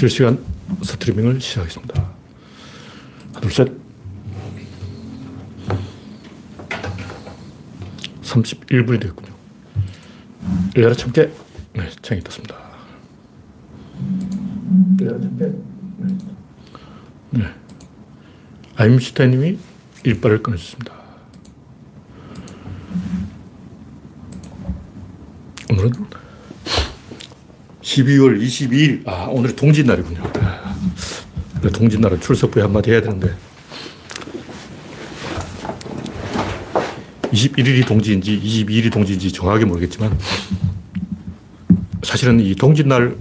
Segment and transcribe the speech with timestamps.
[0.00, 0.42] 실시간
[0.82, 2.10] 스트리밍을 시작하겠습니다.
[3.34, 3.70] 하나, 둘, 셋.
[8.22, 9.30] 31분이 되었군요.
[10.76, 11.30] 열려 참깨.
[11.74, 12.56] 네, 창이 떴습니다.
[14.98, 15.52] 참깨.
[15.98, 16.18] 네.
[17.32, 17.44] 네.
[18.76, 19.58] 아임슈타인님이
[20.04, 20.94] 일발을 끊어주습니다
[25.70, 25.92] 오늘은
[27.90, 30.22] 12월 22일, 아, 오늘이 동짓날이군요.
[31.72, 33.34] 동짓날은 출석부에 한마디 해야 되는데,
[37.32, 40.16] 21일이 동지인지 22일이 동지인지 정확하게 모르겠지만,
[42.04, 43.18] 사실은 이 동짓날보다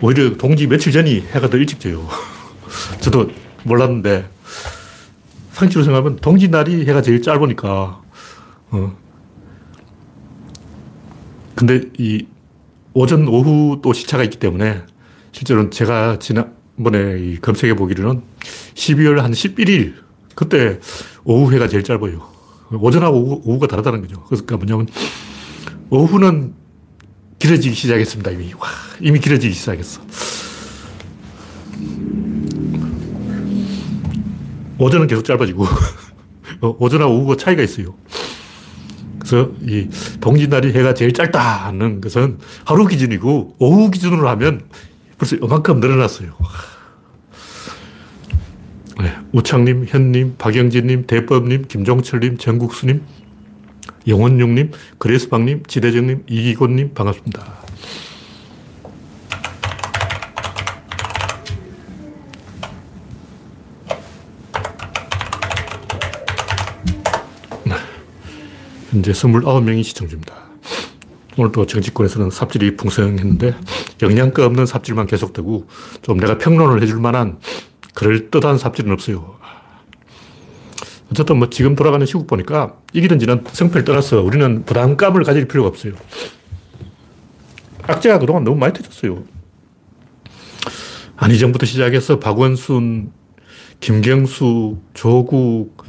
[0.00, 2.08] 오히려 동지 며칠 전이 해가 더 일찍 져요.
[3.00, 3.30] 저도
[3.62, 4.28] 몰랐는데,
[5.52, 8.02] 상식으로 생각하면 동짓날이 해가 제일 짧으니까,
[8.70, 9.05] 어,
[11.56, 12.26] 근데 이
[12.92, 14.82] 오전, 오후 또 시차가 있기 때문에
[15.32, 18.22] 실제로는 제가 지난번에 검색해 보기로는
[18.74, 19.94] 12월 한 11일
[20.34, 20.78] 그때
[21.24, 22.22] 오후회가 제일 짧아요.
[22.72, 24.22] 오전하고 오후, 오후가 다르다는 거죠.
[24.24, 24.86] 그러니까 뭐냐면
[25.88, 26.54] 오후는
[27.38, 28.30] 길어지기 시작했습니다.
[28.32, 28.52] 이미.
[28.54, 28.68] 와,
[29.00, 30.02] 이미 길어지기 시작했어.
[34.78, 35.66] 오전은 계속 짧아지고
[36.60, 37.94] 오전하고 오후가 차이가 있어요.
[39.26, 39.88] 그래서 이
[40.20, 44.62] 동짓날이 해가 제일 짧다는 것은 하루 기준이고 오후 기준으로 하면
[45.18, 46.32] 벌써 이만큼 늘어났어요.
[49.00, 53.02] 네, 우창님, 현님, 박영진님, 대법님, 김종철님, 정국수님,
[54.06, 57.65] 영원용님, 그레스방님, 지대정님, 이기곤님 반갑습니다.
[68.96, 70.34] 현재 29명이 시청 중입니다.
[71.36, 73.54] 오늘도 정치권에서는 삽질이 풍성했는데
[74.00, 75.66] 영양가 없는 삽질만 계속되고
[76.00, 77.38] 좀 내가 평론을 해줄 만한
[77.94, 79.36] 그럴듯한 삽질은 없어요.
[81.10, 85.92] 어쨌든 뭐 지금 돌아가는 시국 보니까 이기든 지는 성패를 떠나서 우리는 부담감을 가질 필요가 없어요.
[87.82, 89.24] 악재가 그동안 너무 많이 터졌어요.
[91.16, 93.12] 안희정부터 시작해서 박원순,
[93.80, 95.84] 김경수, 조국,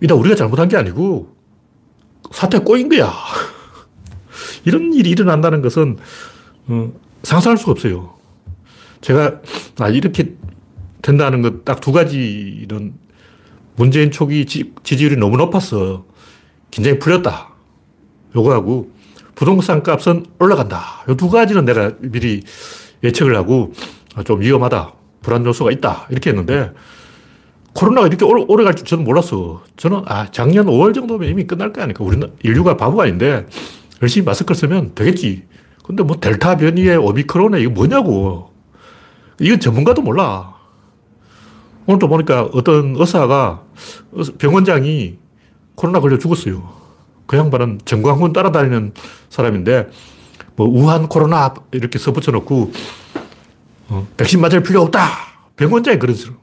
[0.00, 1.33] 이다 우리가 잘못한 게 아니고
[2.34, 3.12] 사태 꼬인 거야.
[4.64, 5.96] 이런 일이 일어난다는 것은
[6.66, 8.14] 어, 상상할 수가 없어요.
[9.00, 9.40] 제가
[9.78, 10.34] 아, 이렇게
[11.02, 12.94] 된다는 것 딱 두 가지 이런
[13.76, 16.06] 문재인 초기 지, 지지율이 너무 높아서
[16.70, 17.50] 긴장이 풀렸다.
[18.34, 18.90] 요거하고
[19.34, 21.04] 부동산 값은 올라간다.
[21.08, 22.42] 요 두 가지는 내가 미리
[23.02, 23.72] 예측을 하고
[24.14, 24.92] 아, 좀 위험하다.
[25.22, 26.06] 불안 요소가 있다.
[26.10, 26.72] 이렇게 했는데
[27.74, 29.62] 코로나가 이렇게 오래, 오래 갈 줄 저는 몰랐어.
[29.76, 32.04] 저는, 아, 작년 5월 정도면 이미 끝날 거 아니까.
[32.04, 33.46] 우리는 인류가 바보가 아닌데,
[34.00, 35.44] 열심히 마스크를 쓰면 되겠지.
[35.84, 38.50] 근데 뭐 델타 변이에 오미크론에 이거 뭐냐고.
[39.40, 40.54] 이건 전문가도 몰라.
[41.86, 43.62] 오늘 또 보니까 어떤 의사가,
[44.38, 45.18] 병원장이
[45.74, 46.62] 코로나 걸려 죽었어요.
[47.26, 48.92] 그 양반은 정광훈 따라다니는
[49.30, 49.88] 사람인데,
[50.56, 52.72] 뭐, 우한 코로나 이렇게 써붙여놓고,
[53.88, 55.08] 어, 백신 맞을 필요 없다!
[55.56, 56.34] 병원장이 그런 소리.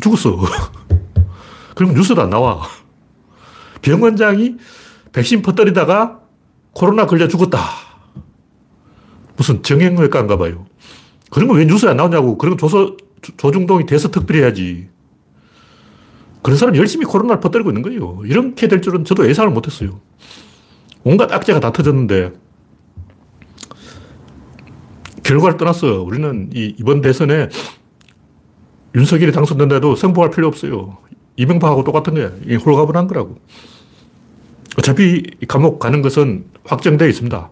[0.00, 0.38] 죽었어.
[1.74, 2.62] 그러면 뉴스도 안 나와.
[3.82, 4.56] 병원장이
[5.12, 6.20] 백신 퍼뜨리다가
[6.72, 7.58] 코로나 걸려 죽었다.
[9.36, 10.66] 무슨 정형외과인가 봐요.
[11.30, 12.38] 그런 거 왜 뉴스에 안 나오냐고.
[12.38, 12.96] 그런 거 조서,
[13.36, 14.88] 조중동이 돼서 특별히 해야지.
[16.42, 18.22] 그런 사람이 열심히 코로나를 퍼뜨리고 있는 거예요.
[18.24, 20.00] 이렇게 될 줄은 저도 예상을 못 했어요.
[21.04, 22.32] 온갖 악재가 다 터졌는데,
[25.22, 26.02] 결과를 떠났어.
[26.02, 27.48] 우리는 이, 이번 대선에
[28.96, 30.96] 윤석열이 당선된다도 승복할 필요 없어요.
[31.36, 32.32] 이명박하고 똑같은 거야.
[32.46, 33.38] 이 홀가분한 거라고.
[34.78, 37.50] 어차피 감옥 가는 것은 확정되어 있습니다.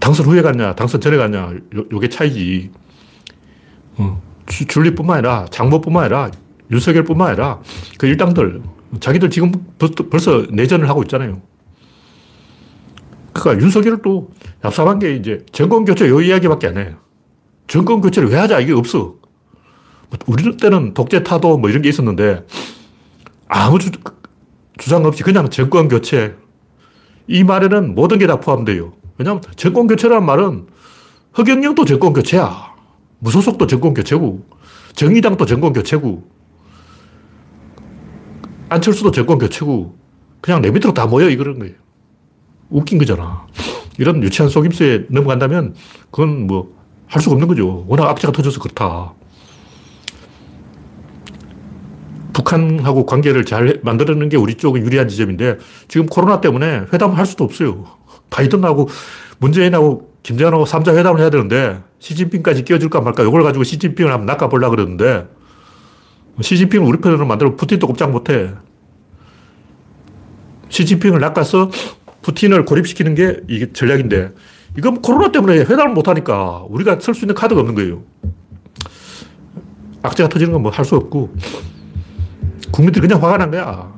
[0.00, 2.70] 당선 후에 갔냐, 당선 전에 갔냐, 요, 요게 차이지.
[3.98, 6.30] 어, 줄리뿐만 아니라, 장모뿐만 아니라,
[6.70, 7.60] 윤석열뿐만 아니라,
[7.98, 8.62] 그 일당들,
[9.00, 9.52] 자기들 지금
[10.10, 11.40] 벌써 내전을 하고 있잖아요.
[13.32, 14.30] 그러니까 윤석열도
[14.62, 16.96] 얍삽한 게 이제 정권교체 요 이야기밖에 안 해요.
[17.68, 18.60] 정권교체를 왜 하자?
[18.60, 19.17] 이게 없어.
[20.26, 22.46] 우리 때는 독재 타도 뭐 이런 게 있었는데
[23.46, 23.90] 아무 주,
[24.78, 26.34] 주장 없이 그냥 정권 교체.
[27.26, 28.92] 이 말에는 모든 게 다 포함돼요.
[29.18, 30.66] 왜냐하면 정권 교체라는 말은
[31.36, 32.74] 허경영도 정권 교체야.
[33.18, 34.46] 무소속도 정권 교체고,
[34.94, 36.22] 정의당도 정권 교체고,
[38.68, 39.96] 안철수도 정권 교체고,
[40.40, 41.74] 그냥 내 밑으로 다 모여 이그런 거예요.
[42.70, 43.46] 웃긴 거잖아.
[43.98, 45.74] 이런 유치한 속임수에 넘어간다면
[46.10, 46.78] 그건 뭐
[47.08, 47.84] 할 수가 없는 거죠.
[47.88, 49.14] 워낙 악재가 터져서 그렇다.
[52.38, 55.58] 북한하고 관계를 잘 만들어내는 게 우리 쪽의 유리한 지점인데
[55.88, 57.84] 지금 코로나 때문에 회담을 할 수도 없어요.
[58.30, 58.88] 바이든하고
[59.38, 65.26] 문재인하고 김정은하고 3자 회담을 해야 되는데 시진핑까지 끼워줄까 말까 이걸 가지고 시진핑을 한번 낚아보려고 그러는데
[66.40, 68.50] 시진핑을 우리 편으로 만들면 푸틴도 꼼짝 못해.
[70.68, 71.70] 시진핑을 낚아서
[72.22, 74.30] 푸틴을 고립시키는 게 이게 전략인데
[74.76, 78.02] 이건 코로나 때문에 회담을 못하니까 우리가 쓸 수 있는 카드가 없는 거예요.
[80.02, 81.34] 악재가 터지는 건 뭐 할 수 없고
[82.70, 83.92] 국민들이 그냥 화가 난 거야.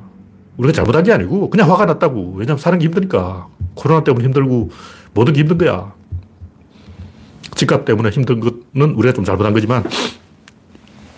[0.57, 2.33] 우리가 잘못한 게 아니고 그냥 화가 났다고.
[2.35, 3.47] 왜냐하면 사는 게 힘드니까.
[3.75, 4.69] 코로나 때문에 힘들고
[5.13, 5.93] 모든 게 힘든 거야.
[7.55, 9.83] 집값 때문에 힘든 거는 우리가 좀 잘못한 거지만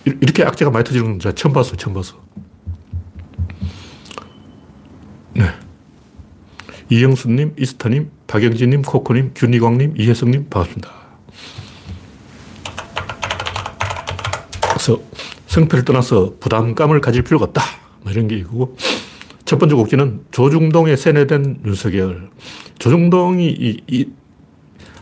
[0.04, 1.76] 이렇게 악재가 많이 터지는 건 제가 처음 봤어요.
[1.76, 2.16] 처음 봤어.
[5.34, 5.44] 네.
[6.90, 10.90] 이영수님, 이스타님, 박영진님, 코코님, 균이광님, 이혜성님 반갑습니다.
[14.60, 15.00] 그래서
[15.54, 17.62] 성패를 떠나서 부담감을 가질 필요가 없다.
[18.02, 18.76] 뭐 이런 게 있고
[19.44, 22.30] 첫 번째 곡지는 조중동에 세뇌된 윤석열.
[22.80, 24.08] 조중동이 이, 이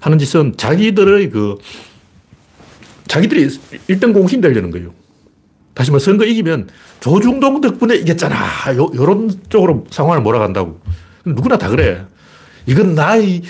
[0.00, 1.56] 하는 짓은 자기들의 그
[3.08, 4.93] 자기들이 1등 공신 되려는 거예요.
[5.72, 6.69] 다시 말해 선거 이기면
[7.00, 8.37] 조중동 덕분에 이겼잖아.
[8.76, 10.81] 요, 요런 쪽으로 상황을 몰아간다고.
[11.25, 12.04] 누구나 다 그래.
[12.66, 13.40] 이건 나의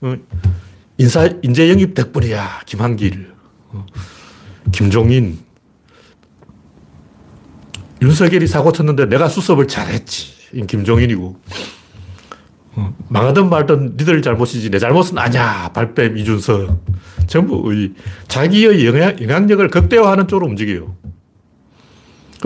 [0.00, 0.14] 어,
[0.96, 2.62] 인사, 인재 영입 덕분이야.
[2.66, 3.32] 김한길,
[3.70, 3.86] 어,
[4.70, 5.40] 김종인,
[8.02, 10.66] 윤석열이 사고 쳤는데 내가 수습을 잘했지.
[10.66, 11.36] 김종인이고.
[12.74, 15.70] 어, 망하든 말든 니들 잘못이지 내 잘못은 아니야.
[15.72, 16.84] 발뺌 이준석.
[17.28, 17.72] 전부
[18.26, 20.96] 자기의 영향, 영향력을 극대화하는 쪽으로 움직여요.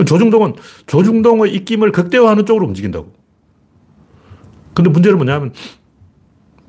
[0.05, 0.53] 조중동은
[0.85, 3.11] 조중동의 입김을 극대화하는 쪽으로 움직인다고.
[4.75, 5.53] 근데 문제는 뭐냐면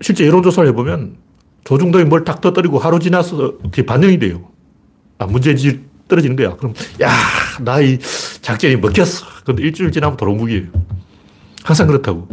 [0.00, 1.18] 실제 여론조사를 해보면
[1.64, 4.48] 조중동이 뭘탁 떠뜨리고 하루 지나서 그게 반영이 돼요.
[5.18, 6.56] 아, 문제지 떨어지는 거야.
[6.56, 7.10] 그럼, 야,
[7.60, 7.98] 나의
[8.40, 9.26] 작전이 먹혔어.
[9.44, 10.64] 근데 일주일 지나면 도롱묵이에요.
[11.62, 12.28] 항상 그렇다고.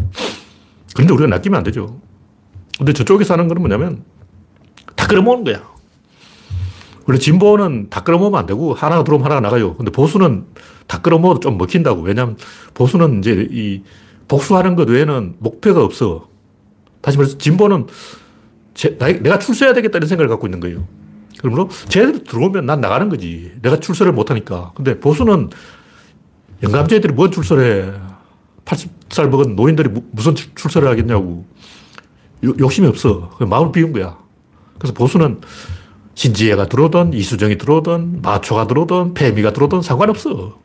[0.93, 1.99] 그런데 우리가 낚이면 안 되죠.
[2.77, 4.03] 근데 저쪽에서 하는 건 뭐냐면
[4.95, 5.75] 다 끌어모으는 거야.
[7.05, 9.75] 원래 진보는 다 끌어모으면 안 되고 하나가 들어오면 하나가 나가요.
[9.75, 10.45] 근데 보수는
[10.87, 12.01] 다 끌어모아도 좀 먹힌다고.
[12.01, 12.37] 왜냐하면
[12.73, 13.83] 보수는 이제 이
[14.27, 16.29] 복수하는 것 외에는 목표가 없어.
[17.01, 17.87] 다시 말해서 진보는
[18.73, 20.87] 제, 내가 출세해야 되겠다 이런 생각을 갖고 있는 거예요.
[21.39, 23.51] 그러므로 쟤들 들어오면 난 나가는 거지.
[23.61, 24.71] 내가 출세를 못하니까.
[24.75, 25.49] 근데 보수는
[26.63, 28.15] 영감제들이 뭔 출세를 해.
[28.65, 31.45] 80살 먹은 노인들이 무슨 출세를 하겠냐고.
[32.43, 33.31] 욕심이 없어.
[33.39, 34.17] 마음을 비운 거야.
[34.77, 35.41] 그래서 보수는
[36.15, 40.57] 신지혜가 들어오든 이수정이 들어오든 마초가 들어오든 페미가 들어오든 상관없어.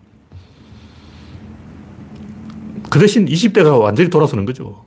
[2.89, 4.85] 그 대신 20대가 완전히 돌아서는 거죠.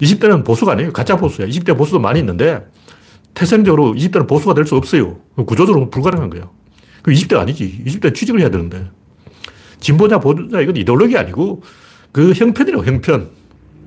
[0.00, 0.92] 20대는 보수가 아니에요.
[0.92, 1.46] 가짜 보수야.
[1.46, 2.66] 20대 보수도 많이 있는데
[3.34, 5.18] 태생적으로 20대는 보수가 될 수 없어요.
[5.46, 6.50] 구조적으로 불가능한 거예요.
[7.02, 7.82] 그 20대가 아니지.
[7.86, 8.88] 20대 취직을 해야 되는데.
[9.80, 11.62] 진보냐 보수냐 이건 이데올로기 아니고
[12.12, 13.30] 그 형편이라고 형편.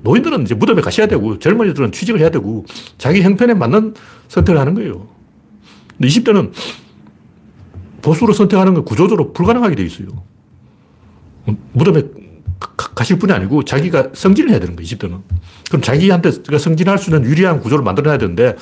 [0.02, 2.64] 노인들은 이제 무덤에 가셔야 되고 젊은이들은 취직을 해야 되고
[2.98, 3.94] 자기 형편에 맞는
[4.28, 5.08] 선택을 하는 거예요.
[5.96, 6.52] 근데 20대는
[8.02, 10.08] 보수로 선택하는 건 구조적으로 불가능하게 돼 있어요.
[11.72, 12.02] 무덤에
[12.94, 15.22] 가실 분이 아니고 자기가 성진을 해야 되는 거예요, 20대는.
[15.68, 18.56] 그럼 자기한테 성진할 수 있는 유리한 구조를 만들어야 되는데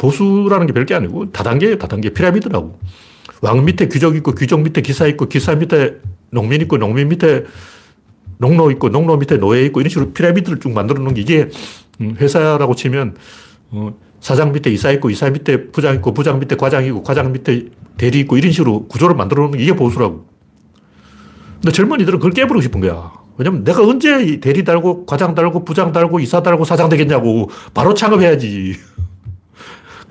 [0.00, 2.10] 보수라는 게 별게 아니고 다단계예요, 다단계.
[2.10, 2.78] 피라미드라고.
[3.42, 5.96] 왕 밑에 귀족 있고 귀족 밑에 기사 있고 기사 밑에
[6.30, 7.44] 농민 있고 농민 밑에
[8.38, 11.48] 농노 있고 농노 밑에 노예 있고 이런 식으로 피라미드를 쭉 만들어 놓은 게 이게
[12.00, 13.16] 음, 회사라고 치면
[13.70, 17.66] 어, 사장 밑에 이사 있고 이사 밑에 부장 있고 부장 밑에 과장 있고 과장 밑에
[17.98, 20.24] 대리 있고 이런 식으로 구조를 만들어 놓은 게 이게 보수라고.
[21.60, 23.12] 근데 젊은이들은 그걸 깨부르고 싶은 거야.
[23.36, 28.76] 왜냐면 내가 언제 대리 달고 과장 달고 부장 달고 이사 달고 사장 되겠냐고 바로 창업해야지.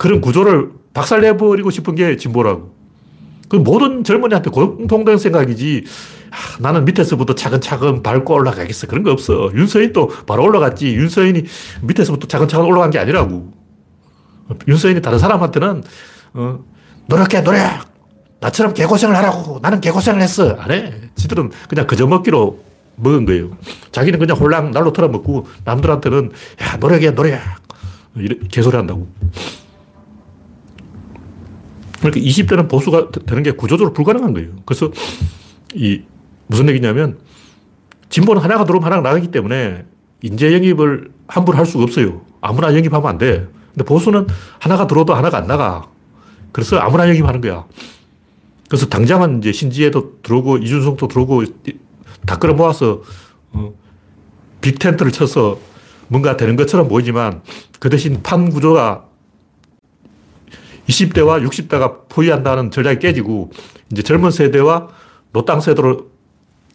[0.00, 2.74] 그런 구조를 박살내버리고 싶은 게 진보라고.
[3.50, 5.84] 그 모든 젊은이한테 공통된 생각이지.
[6.30, 8.86] 아, 나는 밑에서부터 차근차근 밟고 올라가겠어.
[8.86, 9.50] 그런 거 없어.
[9.54, 10.94] 윤서인도 바로 올라갔지.
[10.94, 11.44] 윤서인이
[11.82, 13.52] 밑에서부터 차근차근 올라간 게 아니라고.
[14.66, 15.84] 윤서인이 다른 사람한테는
[16.32, 16.64] 어,
[17.06, 17.60] 노력해, 노력!
[18.40, 19.58] 나처럼 개고생을 하라고.
[19.60, 20.54] 나는 개고생을 했어.
[20.54, 20.94] 안 해.
[21.14, 22.58] 지들은 그냥 그저 먹기로
[22.96, 23.50] 먹은 거예요.
[23.92, 26.30] 자기는 그냥 홀랑 날로 털어먹고 남들한테는
[26.62, 27.38] 야, 노력해, 노력.
[28.16, 29.06] 이렇게 개소리 한다고.
[32.00, 34.50] 그러니까 20대는 보수가 되는 게 구조적으로 불가능한 거예요.
[34.64, 34.90] 그래서
[35.74, 36.02] 이
[36.46, 37.18] 무슨 얘기냐면
[38.08, 39.84] 진보는 하나가 들어오면 하나가 나가기 때문에
[40.22, 42.22] 인재 영입을 함부로 할 수가 없어요.
[42.40, 43.46] 아무나 영입하면 안 돼.
[43.72, 44.26] 근데 보수는
[44.58, 45.88] 하나가 들어도 하나가 안 나가.
[46.52, 47.66] 그래서 아무나 영입하는 거야.
[48.68, 51.44] 그래서 당장은 이제 신지혜도 들어오고 이준석도 들어오고
[52.26, 53.02] 다 끌어모아서
[53.52, 53.72] 어,
[54.60, 55.58] 빅텐트를 쳐서
[56.08, 57.42] 뭔가 되는 것처럼 보이지만
[57.78, 59.06] 그 대신 판 구조가
[60.90, 63.50] 20대와 60대가 포위한다는 전략이 깨지고
[63.92, 64.88] 이제 젊은 세대와
[65.32, 66.10] 노땅 세대로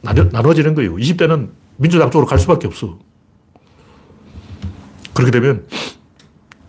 [0.01, 0.95] 나눠, 지는 거예요.
[0.95, 2.99] 20대는 민주당 쪽으로 갈 수밖에 없어.
[5.13, 5.65] 그렇게 되면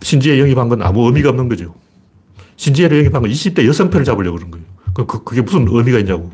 [0.01, 1.75] 신지에 영입한 건 아무 의미가 없는 거죠.
[2.55, 4.65] 신지혜를 영입한 건 20대 여성편을 잡으려고 그런 거예요.
[4.93, 6.31] 그, 그, 그게 무슨 의미가 있냐고.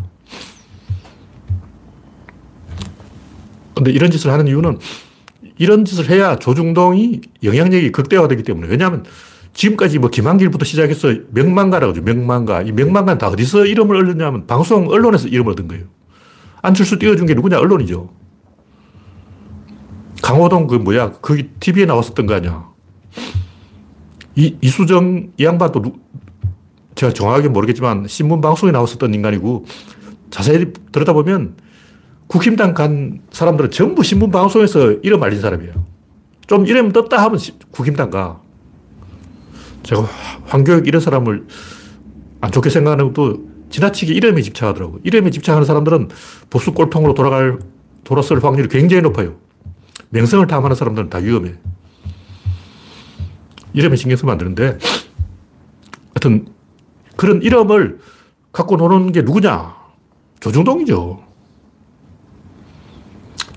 [3.75, 4.79] 근데 이런 짓을 하는 이유는
[5.58, 8.67] 이런 짓을 해야 조중동이 영향력이 극대화되기 때문에.
[8.67, 9.03] 왜냐하면
[9.53, 12.01] 지금까지 뭐 김한길부터 시작해서 명망가라고 하죠.
[12.01, 12.63] 명망가.
[12.63, 15.86] 이 명망가는 다 어디서 이름을 얻느냐면 방송 언론에서 이름을 얻은 거예요.
[16.62, 17.60] 안철수 띄워준 게 누구냐?
[17.60, 18.10] 언론이죠.
[20.22, 21.12] 강호동 그 뭐야?
[21.22, 22.67] 거기 TV에 나왔었던 거 아니야.
[24.36, 25.93] 이, 이수정 이 양반도 누,
[26.95, 29.65] 제가 정확하게 모르겠지만 신문 방송에 나왔었던 인간이고
[30.31, 31.57] 자세히 들여다보면
[32.27, 35.74] 국힘당 간 사람들은 전부 신문 방송에서 이름 알린 사람이에요.
[36.48, 37.39] 좀 이름 떴다 하면
[37.72, 38.41] 국힘당 가.
[39.83, 40.07] 제가
[40.45, 41.47] 황교익 이런 사람을
[42.41, 44.99] 안 좋게 생각하는 것도 지나치게 이름에 집착하더라고.
[45.03, 46.09] 이름에 집착하는 사람들은
[46.49, 47.59] 보수 꼴통으로 돌아갈,
[48.03, 49.35] 돌아설 확률이 굉장히 높아요.
[50.09, 51.55] 명성을 탐하는 사람들은 다 위험해.
[53.73, 54.77] 이름에 신경 쓰면 안 되는데,
[56.13, 56.47] 하여튼,
[57.15, 57.99] 그런 이름을
[58.51, 59.75] 갖고 노는 게 누구냐?
[60.39, 61.23] 조중동이죠.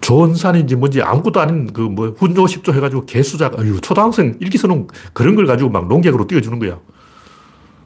[0.06, 5.46] 조원산인지 뭔지 아무것도 아닌 그 뭐 훈조 십조 해가지고 개수작, 아유, 초등학생 일기서는 그런 걸
[5.46, 6.78] 가지고 막 농객으로 띄워주는 거야.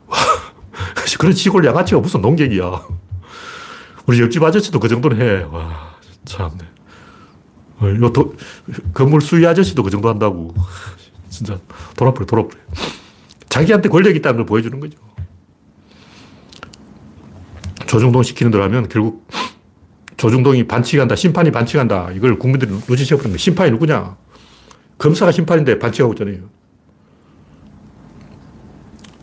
[1.18, 2.82] 그런 시골 양아치가 무슨 농객이야.
[4.06, 5.44] 우리 옆집 아저씨도 그 정도는 해.
[5.44, 5.94] 와.
[7.78, 8.34] 어, 요 도,
[8.92, 10.52] 건물 수위 아저씨도 그 정도 한다고.
[11.30, 11.58] 진짜
[11.96, 12.54] 돌아버려, 돌아버려.
[13.48, 14.98] 자기한테 권력이 있다는 걸 보여주는 거죠.
[17.86, 19.26] 조중동 시키는 대로 하면 결국
[20.20, 22.10] 조중동이 반칙한다, 심판이 반칙한다.
[22.14, 23.38] 이걸 국민들이 눈치채버리는 거예요.
[23.38, 24.18] 심판이 누구냐?
[24.98, 26.40] 검사가 심판인데 반칙하고 있잖아요.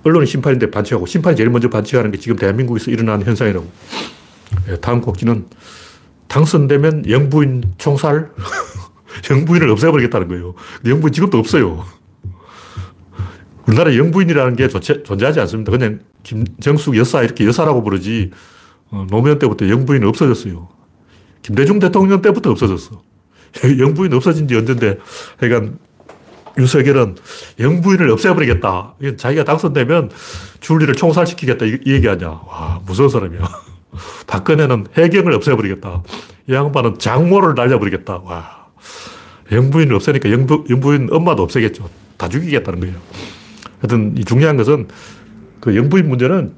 [0.04, 3.68] 언론이 심판인데 반칙하고 심판이 제일 먼저 반칙하는 게 지금 대한민국에서 일어나는 현상이라고.
[4.70, 5.46] 예, 다음 곡지는
[6.30, 8.32] 당선되면 영부인 총살?
[9.30, 10.56] 영부인을 없애버리겠다는 거예요.
[10.84, 11.86] 영부인 지금도 없어요.
[13.68, 15.72] 우리나라 영부인이라는 게 존재하지 않습니다.
[15.72, 18.32] 그냥 김정숙 여사 이렇게 여사라고 부르지
[18.90, 20.77] 어, 노무현 때부터 영부인 없어졌어요.
[21.48, 23.02] 김대중 대통령 때부터 없어졌어.
[23.80, 24.98] 영부인 없어진 지 언젠데
[25.38, 25.80] 하여간
[26.58, 27.16] 윤석열은
[27.58, 28.96] 영부인을 없애버리겠다.
[29.16, 30.12] 자기가 당선되면
[30.60, 31.66] 줄리를 총살시키겠다.
[31.66, 32.28] 이, 이 얘기 하냐.
[32.28, 33.40] 와, 무서운 사람이야.
[34.28, 36.04] 박근혜는 해경을 없애버리겠다.
[36.50, 38.18] 이 양반은 장모를 날려버리겠다.
[38.26, 38.68] 와.
[39.50, 41.90] 영부인을 없애니까 영부, 영부인 엄마도 없애겠죠.
[42.18, 42.96] 다 죽이겠다는 거예요.
[43.80, 44.90] 하여튼 이 중요한 것은
[45.62, 46.54] 그 영부인 문제는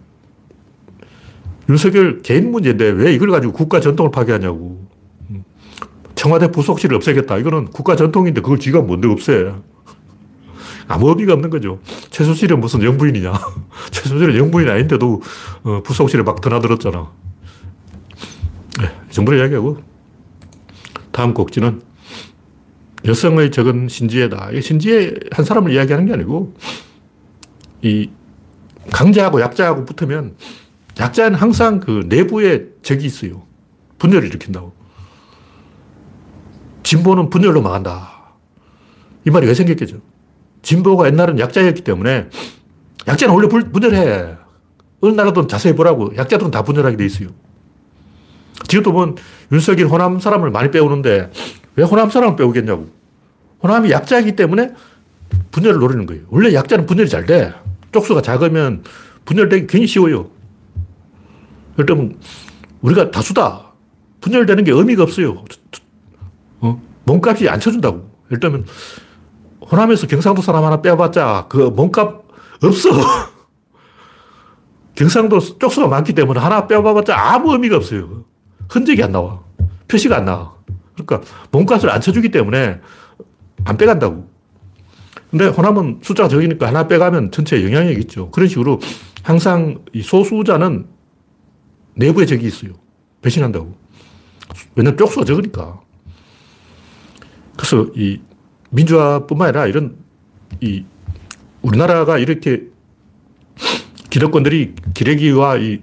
[1.70, 4.88] 윤석열 개인 문제인데 왜 이걸 가지고 국가 전통을 파괴하냐고.
[6.16, 7.38] 청와대 부속실을 없애겠다.
[7.38, 9.54] 이거는 국가 전통인데 그걸 지가 뭔데 없애.
[10.88, 11.80] 아무 의미가 없는 거죠.
[12.10, 13.32] 최순실은 무슨 영부인이냐.
[13.92, 15.22] 최순실은 영부인 아닌데도
[15.64, 17.12] 어, 부속실에 막 드나들었잖아.
[18.82, 19.78] 네, 이 정도로 이야기하고.
[21.12, 21.82] 다음 곡지는
[23.06, 24.52] 여성의 적은 신지혜다.
[24.52, 26.54] 이 신지혜 한 사람을 이야기하는 게 아니고,
[27.82, 28.10] 이
[28.92, 30.36] 강자하고 약자하고 붙으면
[31.00, 33.44] 약자는 항상 그 내부에 적이 있어요.
[34.00, 34.74] 분열을 일으킨다고.
[36.84, 38.10] 진보는 분열로 망한다.
[39.26, 39.98] 이 말이 왜 생겼겠죠?
[40.62, 42.30] 진보가 옛날은 약자였기 때문에
[43.08, 44.38] 약자는 원래 분열해.
[45.02, 46.16] 어느 나라든 자세히 보라고.
[46.18, 47.30] 약자들은 다 분열하게 돼 있어요.
[48.68, 49.16] 지금도 보면
[49.52, 51.32] 윤석열 호남 사람을 많이 빼오는데
[51.76, 52.90] 왜 호남 사람을 빼오겠냐고.
[53.64, 54.74] 호남이 약자이기 때문에
[55.52, 56.24] 분열을 노리는 거예요.
[56.30, 57.54] 원래 약자는 분열이 잘 돼.
[57.92, 58.84] 쪽수가 작으면
[59.26, 60.30] 분열되기 굉장히 쉬워요.
[61.86, 62.18] 들면
[62.82, 63.74] 우리가 다수다.
[64.22, 65.44] 분열되는 게 의미가 없어요.
[66.62, 66.82] 어?
[67.06, 68.10] 몸값이 안 쳐준다고.
[68.40, 68.66] 들면
[69.72, 72.24] 호남에서 경상도 사람 하나 빼봤자 그 몸값
[72.64, 72.90] 없어.
[74.96, 78.26] 경상도 쪽수가 많기 때문에 하나 빼봐봤자 아무 의미가 없어요.
[78.70, 79.42] 흔적이 안 나와.
[79.88, 80.56] 표시가 안 나와.
[80.94, 81.22] 그러니까
[81.52, 82.82] 몸값을 안 쳐주기 때문에
[83.64, 84.30] 안 빼간다고.
[85.32, 88.30] 근데 호남은 숫자가 적으니까 하나 빼가면 전체에 영향력이 있죠.
[88.32, 88.80] 그런 식으로
[89.24, 90.88] 항상 이 소수자는
[92.00, 92.72] 내부에 적이 있어요.
[93.22, 93.76] 배신한다고.
[94.76, 95.82] 왜냐면 쪽수가 적으니까.
[97.58, 98.22] 그래서 이
[98.72, 99.98] 민주화뿐만 아니라 이런
[100.62, 100.86] 이
[101.62, 102.68] 우리나라가 이렇게
[104.10, 105.82] 기득권들이 기레기와 이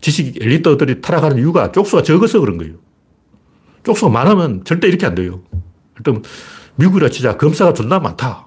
[0.00, 2.76] 지식 엘리트들이 타락하는 이유가 쪽수가 적어서 그런 거예요.
[3.82, 5.42] 쪽수가 많으면 절대 이렇게 안 돼요.
[5.96, 6.22] 일단
[6.76, 8.46] 미국이라 치자 검사가 존나 많다.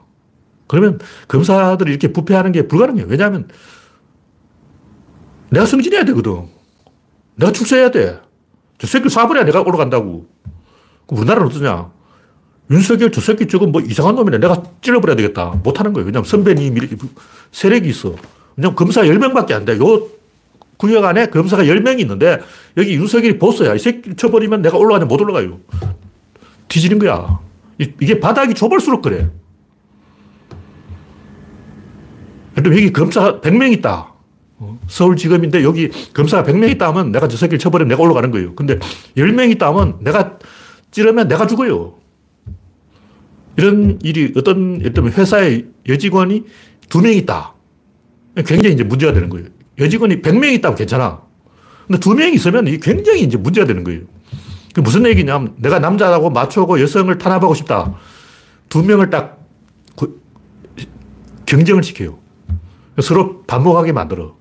[0.68, 3.08] 그러면 검사들이 이렇게 부패하는 게 불가능해요.
[3.10, 3.50] 왜냐하면
[5.50, 6.59] 내가 승진해야 되거든.
[7.40, 8.20] 내가 출세해야 돼.
[8.78, 10.28] 저 새끼 쏴버려야 내가 올라간다고.
[11.08, 11.92] 우리나라는 어떠냐?
[12.70, 14.38] 윤석열 저 새끼 저거 뭐 이상한 놈이네.
[14.40, 15.60] 내가 찔러버려야 되겠다.
[15.64, 16.06] 못하는 거예요.
[16.06, 16.76] 왜냐면 선배님
[17.52, 18.14] 세력이 있어.
[18.56, 19.78] 왜냐면 검사 10명밖에 안 돼.
[19.78, 20.08] 요
[20.78, 22.40] 구역 안에 검사가 10명이 있는데
[22.78, 23.74] 여기 윤석열이 보스야.
[23.74, 25.60] 이 새끼 쳐버리면 내가 올라가냐 못 올라가요.
[26.68, 27.40] 뒤지는 거야.
[27.78, 29.30] 이게 바닥이 좁을수록 그래.
[32.54, 34.09] 그럼 여기 검사 100명 있다.
[34.60, 38.56] 어, 서울지검인데 여기 검사가 100명 있다 하면 내가 저 새끼를 쳐버리면 내가 올라가는 거예요.
[38.56, 38.78] 근데
[39.16, 40.38] 10명 있다 하면 내가
[40.92, 41.96] 찌르면 내가 죽어요.
[43.58, 46.46] 이런 일이 어떤, 예를 들면 회사에 여직원이
[46.90, 47.54] 두명 있다.
[48.46, 49.48] 굉장히 이제 문제가 되는 거예요.
[49.78, 51.22] 여직원이 100명 있다면 괜찮아.
[51.88, 54.02] 근데 두명 있으면 이게 굉장히 이제 문제가 되는 거예요.
[54.74, 57.96] 그 무슨 얘기냐면 내가 남자라고 맞추고 여성을 탄압하고 싶다.
[58.68, 59.40] 두 명을 딱
[61.46, 62.20] 경쟁을 시켜요.
[63.02, 64.39] 서로 반복하게 만들어.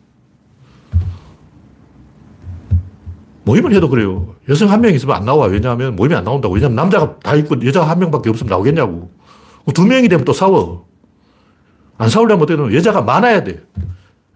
[3.48, 4.34] 모임을 해도 그래요.
[4.48, 5.46] 여성 한 명 있으면 안 나와.
[5.46, 6.54] 왜냐하면 모임이 안 나온다고.
[6.54, 9.10] 왜냐하면 남자가 다 있고 여자 한 명밖에 없으면 나오겠냐고.
[9.74, 10.86] 두 명이 되면 또 싸워.
[11.96, 13.60] 안 싸우려면 어떻게 되면 여자가 많아야 돼.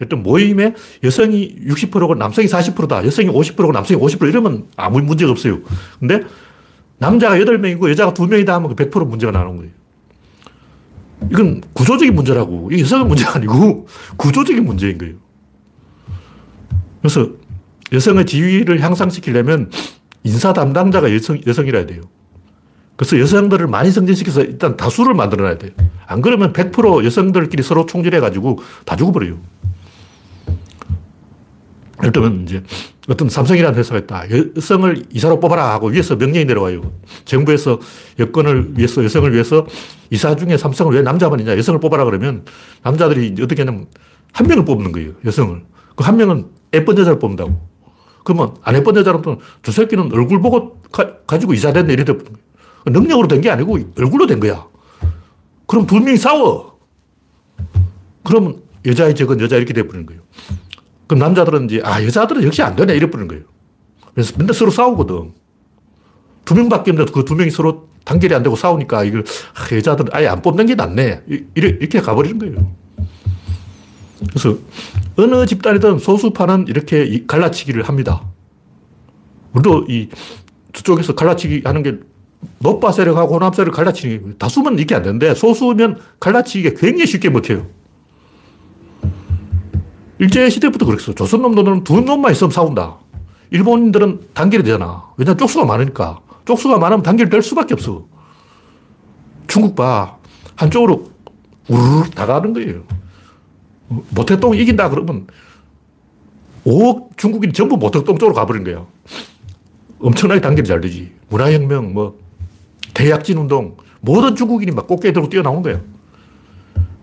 [0.01, 3.05] 일단 모임에 여성이 60%고 남성이 40%다.
[3.05, 5.61] 여성이 50%고 남성이 50% 이러면 아무 문제가 없어요.
[6.01, 6.23] 근데
[6.99, 9.71] 남자가 8명이고 여자가 2명이다 하면 100%그 문제가 나는 거예요.
[11.31, 12.71] 이건 구조적인 문제라고.
[12.73, 15.15] 이게 여성의 문제가 아니고 구조적인 문제인 거예요.
[17.01, 17.29] 그래서
[17.93, 19.71] 여성의 지위를 향상시키려면
[20.25, 22.03] 인사 담당자가 여성, 여성이라야 돼요.
[22.97, 25.73] 그래서 여성들을 많이 승진시켜서 일단 다수를 만들어놔야 돼요.
[26.07, 29.39] 안 그러면 100% 여성들끼리 서로 총질해가지고 다 죽어버려요.
[32.01, 32.63] 예를 들면 이제
[33.09, 34.25] 어떤 삼성이라는 회사가 있다.
[34.57, 36.93] 여성을 이사로 뽑아라 하고 위에서 명령이 내려와요.
[37.25, 37.79] 정부에서
[38.19, 39.67] 여건을 위해서 여성을 위해서
[40.11, 42.45] 이사 중에 삼성을 왜 남자만 있냐 여성을 뽑아라 그러면
[42.83, 43.87] 남자들이 어떻게 하냐면
[44.33, 45.13] 한 명을 뽑는 거예요.
[45.25, 45.63] 여성을.
[45.97, 47.72] 그 한 명은 예쁜 여자를 뽑는다고.
[48.25, 52.23] 그러면 안 예쁜 여자로부터 저 새끼는 얼굴 보고 가, 지고 이사 됐네 이래 되는.
[52.87, 54.67] 능력으로 된 게 아니고 얼굴로 된 거야.
[55.67, 56.79] 그럼 두 명이 싸워.
[58.25, 60.23] 그러면 여자의 적은 여자 이렇게 돼버리는 거예요.
[61.07, 62.97] 그럼 남자들은 이제, 아, 여자들은 역시 안 되네.
[62.97, 63.45] 이래 버리는 거예요.
[64.15, 65.33] 그래서 맨날 서로 싸우거든.
[66.45, 69.25] 두 명밖에 없는데 그 두 명이 서로 단결이 안 되고 싸우니까 이걸,
[69.55, 71.23] 아, 여자들은 아예 안 뽑는 게 낫네.
[71.55, 72.75] 이렇게 가버리는 거예요.
[74.29, 74.59] 그래서
[75.17, 78.23] 어느 집단이든 소수파는 이렇게 갈라치기를 합니다.
[79.53, 80.09] 우리도 이
[80.73, 81.99] 저쪽에서 갈라치기 하는 게
[82.59, 87.67] 노빠 세력하고 호남 세력 갈라치기 다수면 이게 안 되는데 소수면 갈라치기가 굉장히 쉽게 먹혀요.
[90.19, 91.13] 일제 시대부터 그랬어.
[91.15, 92.97] 조선 놈들은 두 놈만 있으면 싸운다.
[93.51, 95.05] 일본인들은 단결이 되잖아.
[95.17, 96.21] 왜냐면 쪽수가 많으니까.
[96.45, 98.07] 쪽수가 많으면 단결될 수밖에 없어.
[99.47, 100.17] 중국 봐.
[100.57, 101.11] 한쪽으로
[101.69, 102.83] 우르르 다 가는 거예요.
[104.11, 105.27] 모택동 이긴다 그러면
[106.67, 108.87] 5억 중국인이 전부 모택동 쪽으로 가버린 거야.
[110.01, 111.13] 엄청나게 단결이 잘 되지.
[111.29, 112.19] 문화혁명, 뭐,
[112.95, 115.81] 대약진 운동, 모든 중국인이 막 꽃게 들고 뛰어나온 거야.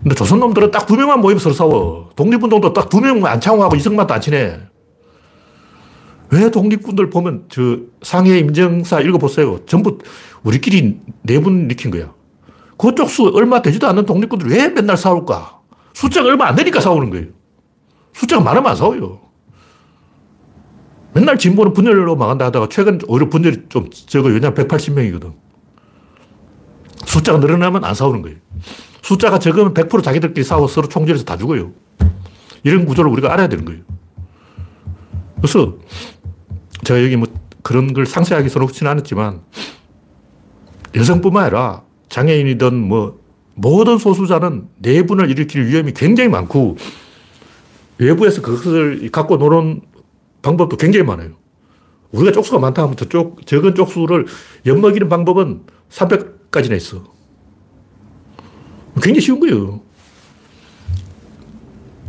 [0.02, 2.10] 근데 조선놈들은 딱 두 명만 모이면 서로 싸워.
[2.16, 4.58] 독립운동도 딱 두 명만 안창호하고 이승만도 안 친해.
[6.30, 9.64] 왜 독립군들 보면 저 상해 임정사 읽어보세요.
[9.66, 9.98] 전부
[10.42, 12.12] 우리끼리 내분 일으킨 거야.
[12.78, 15.59] 그쪽 수 얼마 되지도 않는 독립군들 왜 맨날 싸울까?
[15.94, 17.26] 숫자가 얼마 안 되니까 싸우는 거예요.
[18.12, 19.20] 숫자가 많으면 안 싸워요.
[21.12, 24.34] 맨날 진보는 분열로 망한다 하다가 최근 오히려 분열이 좀 적어요.
[24.34, 25.34] 왜냐면 180명이거든.
[27.06, 28.38] 숫자가 늘어나면 안 싸우는 거예요.
[29.02, 31.72] 숫자가 적으면 100% 자기들끼리 싸워 서로 총질해서 다 죽어요.
[32.62, 33.82] 이런 구조를 우리가 알아야 되는 거예요.
[35.36, 35.76] 그래서
[36.84, 37.26] 제가 여기 뭐
[37.62, 39.42] 그런 걸 상세하게 써놓지는 않았지만
[40.94, 43.19] 여성뿐만 아니라 장애인이든 뭐
[43.60, 46.76] 모든 소수자는 내분을 일으킬 위험이 굉장히 많고
[47.98, 49.82] 외부에서 그것을 갖고 노는
[50.40, 51.32] 방법도 굉장히 많아요.
[52.12, 54.26] 우리가 쪽수가 많다 하면 저쪽 적은 쪽수를
[54.64, 57.04] 엿먹이는 방법은 300까지나 있어.
[58.94, 59.82] 굉장히 쉬운 거예요.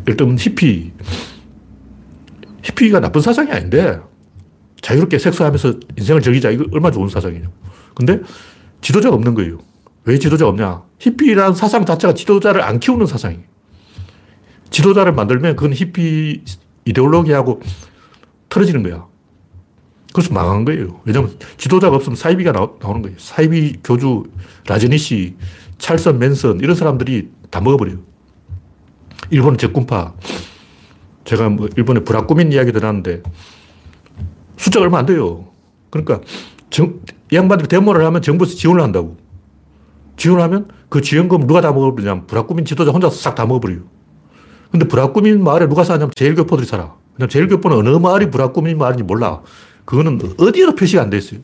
[0.07, 0.93] 일단 히피.
[2.63, 3.99] 히피가 나쁜 사상이 아닌데
[4.81, 6.49] 자유롭게 섹스하면서 인생을 즐기자.
[6.49, 7.49] 이거 얼마나 좋은 사상이냐.
[7.93, 8.21] 근데
[8.79, 9.59] 지도자가 없는 거예요.
[10.05, 10.83] 왜 지도자가 없냐?
[10.99, 13.43] 히피라는 사상 자체가 지도자를 안 키우는 사상이에요.
[14.69, 16.43] 지도자를 만들면 그건 히피
[16.85, 17.61] 이데올로기하고
[18.49, 19.05] 틀어지는 거야.
[20.13, 21.01] 그래서 망한 거예요.
[21.05, 23.17] 왜냐면 지도자가 없으면 사이비가 나오, 는 거예요.
[23.17, 24.23] 사이비 교주,
[24.67, 25.35] 라제니시,
[25.77, 27.97] 찰선, 맨선 이런 사람들이 다 먹어버려요.
[29.29, 30.13] 일본은 적군파.
[31.23, 33.21] 제가 뭐 일본의 브라꾸민 이야기 들었는데
[34.57, 35.45] 숫자가 얼마 안 돼요.
[35.89, 36.21] 그러니까
[36.69, 36.99] 정,
[37.31, 39.17] 이 양반들이 데모를 하면 정부에서 지원을 한다고.
[40.17, 43.79] 지원하면 그 지원금 누가 다 먹어버리냐면 브라꾸민 지도자 혼자 싹 다 먹어버려요.
[44.71, 46.95] 근데 브라꾸민 마을에 누가 사냐면 제일교포들이 살아.
[47.15, 49.41] 그냥 제일교포는 어느 마을이 브라꾸민 마을인지 몰라.
[49.85, 51.39] 그거는 어디에도 표시가 안 돼 있어요.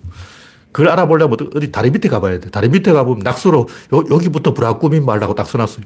[0.71, 2.49] 그걸 알아보려면 어디 다리 밑에 가봐야 돼.
[2.49, 5.85] 다리 밑에 가보면 낙서로 요, 여기부터 브라꾸민 마을라고 딱 써놨어요.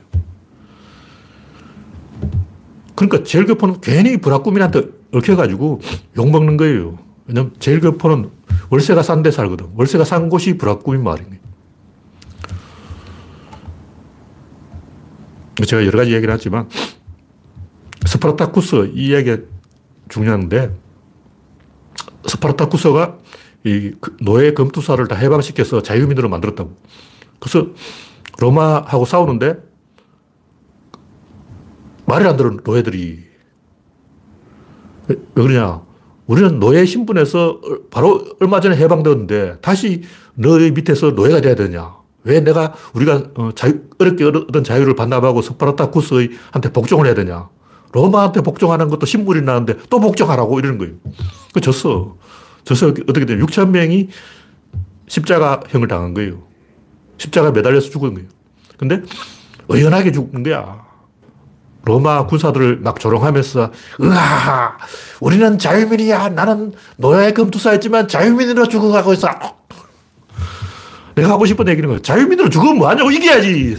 [2.96, 5.82] 그러니까 제일교포는 괜히 브라꾸민한테 얽혀가지고
[6.18, 6.98] 욕먹는 거예요.
[7.26, 8.30] 왜냐면 제일교포는
[8.70, 9.68] 월세가 싼 데 살거든.
[9.76, 11.42] 월세가 싼 곳이 브라꾸민 마을인 거예요.
[15.66, 16.70] 제가 여러 가지 얘기를 하지만,
[18.06, 19.38] 스파르타쿠스 이 이야기가
[20.10, 20.76] 중요한데
[22.26, 23.18] 스파르타쿠스가
[23.64, 26.76] 이그 노예 검투사를 다 해방시켜서 자유민으로 만들었다고.
[27.40, 27.68] 그래서
[28.40, 29.56] 로마하고 싸우는데
[32.06, 33.24] 말을 안 들은 노예들이
[35.08, 35.84] 왜, 왜 그러냐.
[36.28, 42.01] 우리는 노예 신분에서 바로 얼마 전에 해방되었는데 다시 너희 밑에서 노예가 돼야 되냐.
[42.24, 47.50] 왜 내가 우리가 어, 자유, 어렵게 얻은 자유를 반납하고 스파르타쿠스한테 복종을 해야 되냐.
[47.94, 50.94] 로마한테 복종하는 것도 신물이 나는데 또 복종하라고 이러는 거예요.
[51.54, 52.16] 그 졌어.
[52.64, 53.44] 져서 어떻게 되냐.
[53.46, 54.10] 6천 명이
[55.08, 56.44] 십자가형을 당한 거예요.
[57.18, 58.30] 십자가 매달려서 죽은 거예요.
[58.78, 59.02] 근데
[59.68, 60.86] 의연하게 죽는 거야.
[61.84, 64.78] 로마 군사들을 막 조롱하면서, 으아,
[65.20, 66.30] 우리는 자유민이야.
[66.30, 69.28] 나는 노예 금투사였지만 자유민으로 죽어가고 있어.
[71.16, 72.00] 내가 하고 싶은 얘기는 거야.
[72.02, 73.78] 자유민으로 죽으면 뭐하냐고 이겨야지.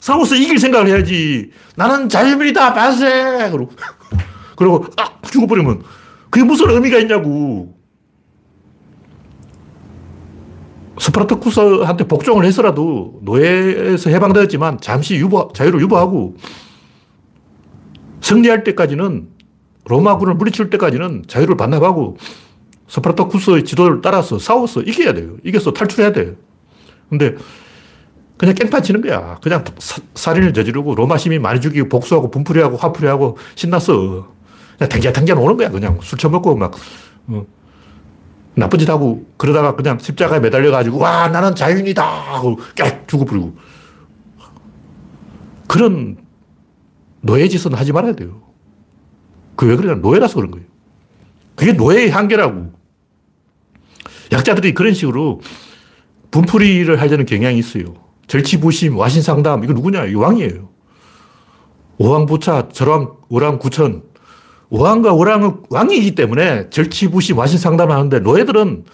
[0.00, 1.50] 싸워서 이길 생각을 해야지.
[1.76, 2.70] 나는 자유민이다.
[2.72, 3.50] 만세!
[3.50, 3.70] 그러고,
[4.56, 5.10] 그리고, 아!
[5.22, 5.82] 죽어버리면
[6.30, 7.74] 그게 무슨 의미가 있냐고.
[10.98, 16.36] 스파르타쿠스한테 복종을 해서라도 노예에서 해방되었지만 잠시 유보, 자유를 유보하고
[18.20, 19.28] 승리할 때까지는
[19.86, 22.16] 로마군을 물리칠 때까지는 자유를 반납하고
[22.88, 25.36] 스파르타쿠스의 지도를 따라서 싸워서 이겨야 돼요.
[25.44, 26.34] 이겨서 탈출해야 돼요.
[27.08, 27.34] 근데
[28.36, 29.38] 그냥 깽판 치는 거야.
[29.42, 34.28] 그냥 사, 살인을 저지르고 로마 시민 많이 죽이고 복수하고 분풀이하고 화풀이하고 신났어.
[34.78, 35.70] 그냥 탱자탱자 노는 거야.
[35.70, 36.74] 그냥 술 처먹고 막
[37.28, 37.44] 어.
[38.56, 43.56] 나쁜 짓 하고 그러다가 그냥 십자가에 매달려가지고 와 나는 자유인이다 하고 깨 죽어버리고
[45.66, 46.16] 그런
[47.20, 48.42] 노예 짓은 하지 말아야 돼요.
[49.56, 50.66] 그 왜 그러냐 노예라서 그런 거예요.
[51.54, 52.72] 그게 노예의 한계라고.
[54.32, 55.40] 약자들이 그런 식으로
[56.34, 57.84] 분풀이를 하려는 경향이 있어요.
[58.26, 60.06] 절치부심, 와신상담, 이거 누구냐?
[60.06, 60.68] 이 왕이에요.
[61.98, 64.02] 오왕부차, 절왕, 오랑구천,
[64.70, 68.84] 왕과 오랑은 왕이기 때문에 절치부심 와신 상담을 하는데 노예들은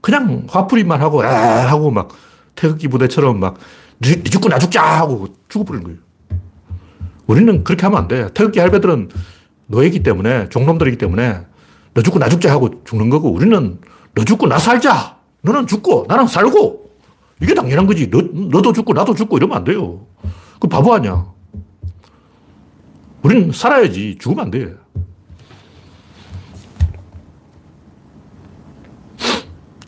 [0.00, 2.08] 그냥 화풀이만 하고 아 하고 막
[2.56, 5.98] 태극기 부대처럼 막니 죽고 나 죽자 하고 죽어버리는 거예요.
[7.28, 8.32] 우리는 그렇게 하면 안 돼.
[8.34, 9.10] 태극기 할배들은
[9.66, 11.42] 노예이기 때문에 종놈들이기 때문에
[11.94, 13.78] 너 죽고 나 죽자 하고 죽는 거고 우리는
[14.14, 15.17] 너 죽고 나 살자.
[15.42, 16.90] 너는 죽고 나는 살고
[17.40, 18.10] 이게 당연한 거지.
[18.10, 20.06] 너, 너도 죽고 나도 죽고 이러면 안 돼요.
[20.60, 21.32] 그 바보 아니야.
[23.22, 24.18] 우리는 살아야지.
[24.18, 24.74] 죽으면 안 돼.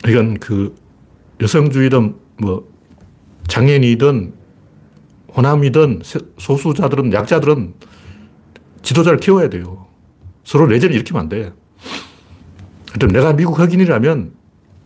[0.07, 0.75] 이건 그
[1.41, 2.67] 여성주의든 뭐
[3.47, 4.33] 장애인이든
[5.35, 6.01] 호남이든
[6.37, 7.73] 소수자들은 약자들은
[8.81, 9.87] 지도자를 키워야 돼요.
[10.43, 11.53] 서로 내전을 일으키면 안 돼.
[12.93, 14.33] 그럼 내가 미국 흑인이라면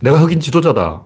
[0.00, 1.04] 내가 흑인 지도자다.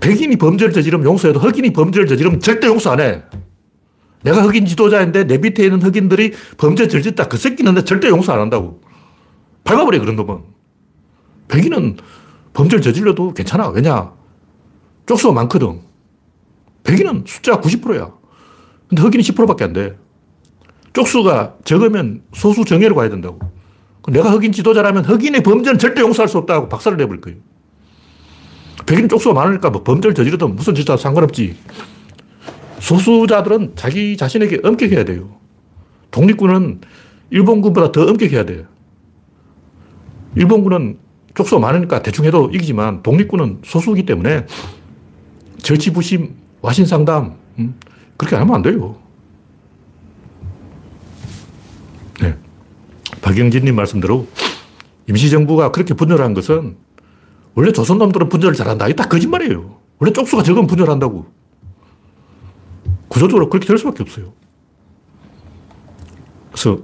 [0.00, 3.22] 백인이 범죄를 저지르면 용서해도 흑인이 범죄를 저지르면 절대 용서 안 해.
[4.22, 7.28] 내가 흑인 지도자인데 내 밑에 있는 흑인들이 범죄 저질렀다.
[7.28, 8.80] 그 새끼는 절대 용서 안 한다고.
[9.64, 10.42] 밟아버려, 그런 놈은.
[11.48, 11.96] 백인은
[12.52, 13.68] 범죄를 저질러도 괜찮아.
[13.68, 14.12] 왜냐?
[15.06, 15.80] 쪽수가 많거든.
[16.84, 18.12] 백인은 숫자가 90%야.
[18.88, 19.96] 근데 흑인이 10%밖에 안 돼.
[20.92, 23.38] 쪽수가 적으면 소수 정예로 가야 된다고.
[24.10, 27.38] 내가 흑인 지도자라면 흑인의 범죄는 절대 용서할 수 없다고 박살을 내버릴 거예요.
[28.86, 31.56] 백인 쪽수가 많으니까 뭐 범죄를 저지르든 무슨 짓도 상관없지.
[32.80, 35.36] 소수자들은 자기 자신에게 엄격해야 돼요.
[36.10, 36.80] 독립군은
[37.30, 38.64] 일본군보다 더 엄격해야 돼요.
[40.34, 40.98] 일본군은
[41.34, 44.46] 족수가 많으니까 대충 해도 이기지만 독립군은 소수이기 때문에
[45.62, 47.74] 절치부심, 와신상담, 음,
[48.16, 48.96] 그렇게 하면 안 돼요.
[52.20, 52.34] 네.
[53.22, 54.26] 박영진님 말씀대로
[55.08, 56.76] 임시정부가 그렇게 분열한 것은
[57.54, 58.86] 원래 조선놈들은 분열을 잘한다.
[58.86, 59.78] 이게 다 거짓말이에요.
[59.98, 61.26] 원래 쪽수가 적으면 분열한다고.
[63.08, 64.32] 구조적으로 그렇게 될 수밖에 없어요.
[66.52, 66.78] 그래서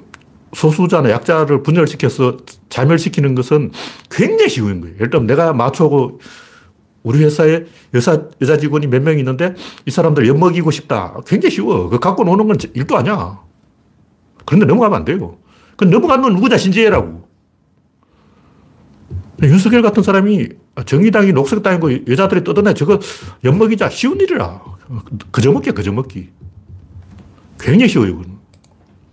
[0.52, 3.70] 소수자나 약자를 분열시켜서 자멸시키는 것은
[4.10, 4.96] 굉장히 쉬운 거예요.
[4.96, 6.20] 예를 들면 내가 마초고
[7.02, 9.54] 우리 회사에 여사, 여자 직원이 몇 명 있는데
[9.86, 11.16] 이 사람들 엿먹이고 싶다.
[11.26, 11.88] 굉장히 쉬워.
[11.88, 13.40] 그 갖고 노는 건 일도 아니야.
[14.44, 15.38] 그런데 넘어가면 안 돼요.
[15.76, 17.26] 그 넘어가면 누구냐, 신재라고.
[19.42, 20.48] 윤석열 같은 사람이
[20.86, 22.74] 정의당이 녹색당이고 여자들이 떠드네.
[22.74, 22.98] 저거
[23.44, 23.90] 엿먹이자.
[23.90, 24.62] 쉬운 일이라.
[25.30, 26.30] 그저 먹기야, 그저 먹기.
[27.58, 28.38] 굉장히 쉬워요, 그건.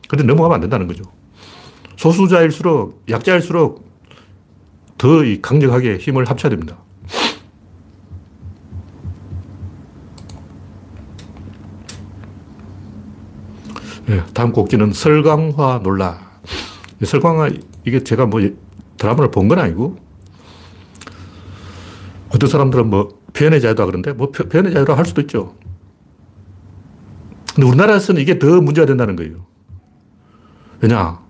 [0.08, 1.04] 근데 넘어가면 안 된다는 거죠.
[1.97, 3.91] 소수자일수록, 약자일수록
[4.97, 5.08] 더
[5.41, 6.78] 강력하게 힘을 합쳐야 됩니다.
[14.06, 16.33] 네, 다음 곡지는 설광화 논란.
[17.06, 17.50] 설광화,
[17.86, 18.42] 이게 제가 뭐
[18.98, 19.98] 드라마를 본 건 아니고,
[22.30, 25.56] 어떤 사람들은 뭐 표현의 자유다 그런데, 뭐 표 현의 자유라 할 수도 있죠.
[27.56, 29.46] 근데 우리나라에서는 이게 더 문제가 된다는 거예요.
[30.82, 31.22] 왜냐?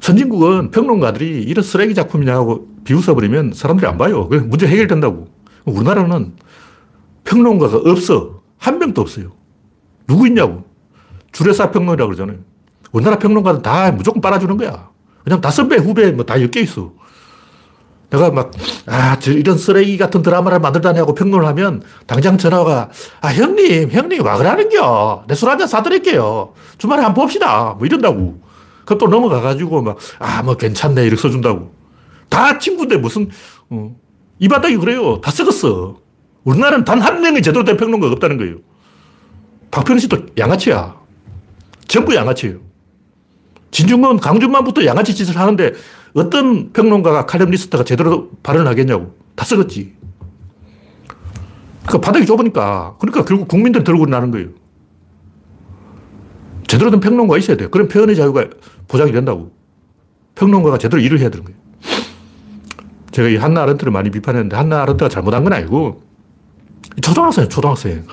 [0.00, 4.28] 선진국은 평론가들이 이런 쓰레기 작품이냐고 비웃어버리면 사람들이 안 봐요.
[4.28, 5.28] 그래서 문제 해결된다고.
[5.64, 6.34] 우리나라는
[7.24, 8.40] 평론가가 없어.
[8.56, 9.32] 한 명도 없어요.
[10.06, 10.64] 누구 있냐고.
[11.32, 12.38] 주례사 평론이라고 그러잖아요.
[12.92, 14.88] 우리나라 평론가는 다 무조건 빨아주는 거야.
[15.24, 16.92] 왜냐면 다 선배, 후배 뭐 다 엮여 있어.
[18.10, 18.50] 내가 막,
[18.86, 22.88] 아, 저 이런 쓰레기 같은 드라마를 만들다냐고 평론을 하면 당장 전화가,
[23.20, 25.24] 아, 형님, 형님, 와 그러는겨?
[25.28, 26.54] 내 술 한잔 사드릴게요.
[26.78, 27.74] 주말에 한번 봅시다.
[27.76, 28.40] 뭐 이런다고.
[28.86, 31.02] 그럼 또 넘어가가지고 막, 아, 뭐 괜찮네.
[31.04, 31.74] 이렇게 써준다고.
[32.30, 33.28] 다 친구인데 무슨,
[33.68, 33.94] 어,
[34.38, 35.20] 이 바닥이 그래요.
[35.20, 35.96] 다 썩었어.
[36.44, 38.56] 우리나라는 단 한 명의 제대로 된 평론가가 없다는 거예요.
[39.70, 40.96] 박평 씨도 양아치야.
[41.88, 42.56] 전부 양아치예요.
[43.70, 45.72] 진중권, 강준만부터 양아치 짓을 하는데
[46.14, 49.14] 어떤 평론가가 칼럼니스트가 제대로 발언을 하겠냐고.
[49.34, 49.94] 다 썩었지.
[51.86, 52.96] 그 바닥이 좁으니까.
[52.98, 54.48] 그러니까 결국 국민들 들고 나는 거예요.
[56.66, 57.70] 제대로 된 평론가가 있어야 돼요.
[57.70, 58.44] 그럼 표현의 자유가
[58.88, 59.52] 보장이 된다고.
[60.34, 61.58] 평론가가 제대로 일을 해야 되는 거예요.
[63.10, 66.02] 제가 이 한나 아렌트를 많이 비판했는데 한나 아렌트가 잘못한 건 아니고
[67.00, 68.04] 초등학생이에요, 초등학생.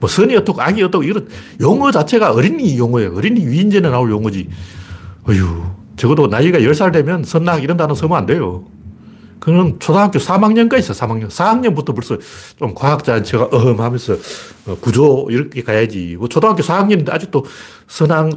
[0.00, 1.28] 뭐 선이 어떻고 악이 어떻고 이런
[1.60, 3.14] 용어 자체가 어린이 용어예요.
[3.14, 4.48] 어린이 위인전에 나올 용어지.
[5.28, 5.62] 어휴,
[5.96, 8.64] 적어도 나이가 10살 되면 선악 이런 단어 쓰면 안 돼요.
[9.38, 11.28] 그는 초등학교 3학년까지 있어, 3학년.
[11.28, 12.18] 4학년부터 벌써
[12.58, 14.14] 좀 과학자 제가 어흠 하면서
[14.66, 16.16] 어, 구조 이렇게 가야지.
[16.18, 17.44] 뭐 초등학교 4학년인데 아직도
[17.86, 18.30] 선악,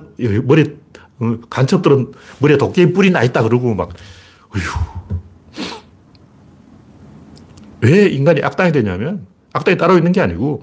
[0.44, 0.78] 머리,
[1.20, 3.90] 어, 간첩들은 머리에 도끼 뿌리 나 있다 그러고 막,
[4.56, 5.14] 어휴.
[7.82, 10.62] 왜 인간이 악당이 되냐면 악당이 따로 있는 게 아니고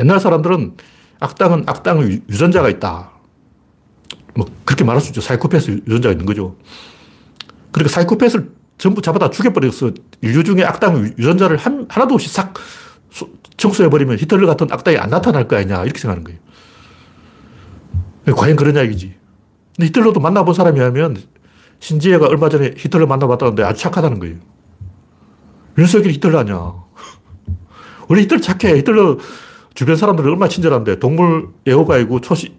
[0.00, 0.76] 옛날 사람들은
[1.20, 3.10] 악당은 악당의 유전자가 있다.
[4.34, 5.20] 뭐 그렇게 말할 수 있죠.
[5.20, 6.56] 사이코패스 유전자가 있는 거죠.
[7.72, 9.90] 그러니까 사이코패스를 전부 잡아다 죽여버려서
[10.22, 12.54] 인류 중에 악당 유전자를 한, 하나도 없이 싹
[13.56, 16.38] 청소해버리면 히틀러 같은 악당이 안 나타날 거 아니냐 이렇게 생각하는 거예요.
[18.36, 19.16] 과연 그러냐 이기지.
[19.76, 21.16] 근데 히틀러도 만나본 사람이라면
[21.80, 24.36] 신지혜가 얼마 전에 히틀러 만나봤다는데 아주 착하다는 거예요.
[25.76, 26.74] 윤석열이 히틀러 아니야.
[28.08, 28.76] 원래 히틀러 착해.
[28.78, 29.18] 히틀러
[29.78, 32.52] 주변 사람들은 얼마나 친절한데 동물 애호가이고 초시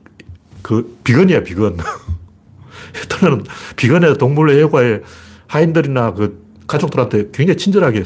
[0.62, 1.76] 그 비건이야 비건.
[2.96, 3.44] 히틀러는
[3.76, 5.02] 비건의 동물 애호가의
[5.48, 8.04] 하인들이나 그 가족들한테 굉장히 친절하게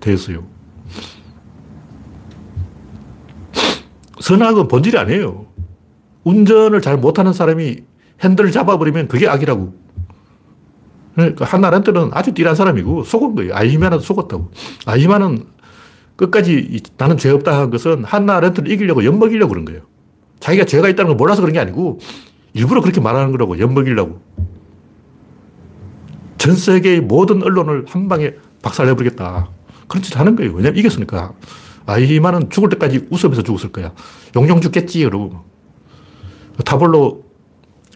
[0.00, 0.44] 대했어요.
[4.18, 5.46] 선악은 본질이 아니에요.
[6.24, 7.84] 운전을 잘 못하는 사람이
[8.24, 9.76] 핸들을 잡아버리면 그게 악이라고.
[11.14, 13.54] 그러니까 한나 렌트는 아주 띠란 사람이고 속은 거예요.
[13.54, 14.50] 아이히만은 속았다고.
[14.86, 15.54] 아이히만은
[16.16, 19.82] 끝까지 나는 죄 없다 한 것은 한나 렌트를 이기려고 엿먹이려고 그런 거예요.
[20.40, 22.00] 자기가 죄가 있다는 걸 몰라서 그런 게 아니고
[22.54, 24.20] 일부러 그렇게 말하는 거라고 엿먹이려고.
[26.38, 29.50] 전 세계의 모든 언론을 한 방에 박살내버리겠다.
[29.88, 30.52] 그런 짓 하는 거예요.
[30.52, 31.32] 왜냐면 이겼으니까.
[31.86, 33.92] 아 이만은 죽을 때까지 웃으면서 죽었을 거야.
[34.34, 35.44] 용용 죽겠지, 그러고.
[36.64, 37.24] 타블로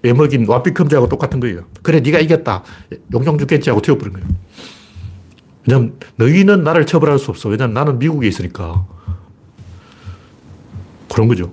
[0.04, 1.64] 애먹인 와피컴즈하고 똑같은 거예요.
[1.82, 2.62] 그래, 네가 이겼다.
[3.12, 4.28] 용용 죽겠지 하고 튀어버린 거예요.
[5.66, 7.48] 왜냐면 너희는 나를 처벌할 수 없어.
[7.48, 8.86] 왜냐면 나는 미국에 있으니까.
[11.12, 11.52] 그런 거죠.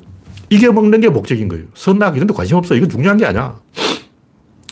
[0.49, 1.65] 이겨먹는 게 목적인 거예요.
[1.73, 2.75] 선악 이런 데 관심 없어.
[2.75, 3.59] 이건 중요한 게 아니야.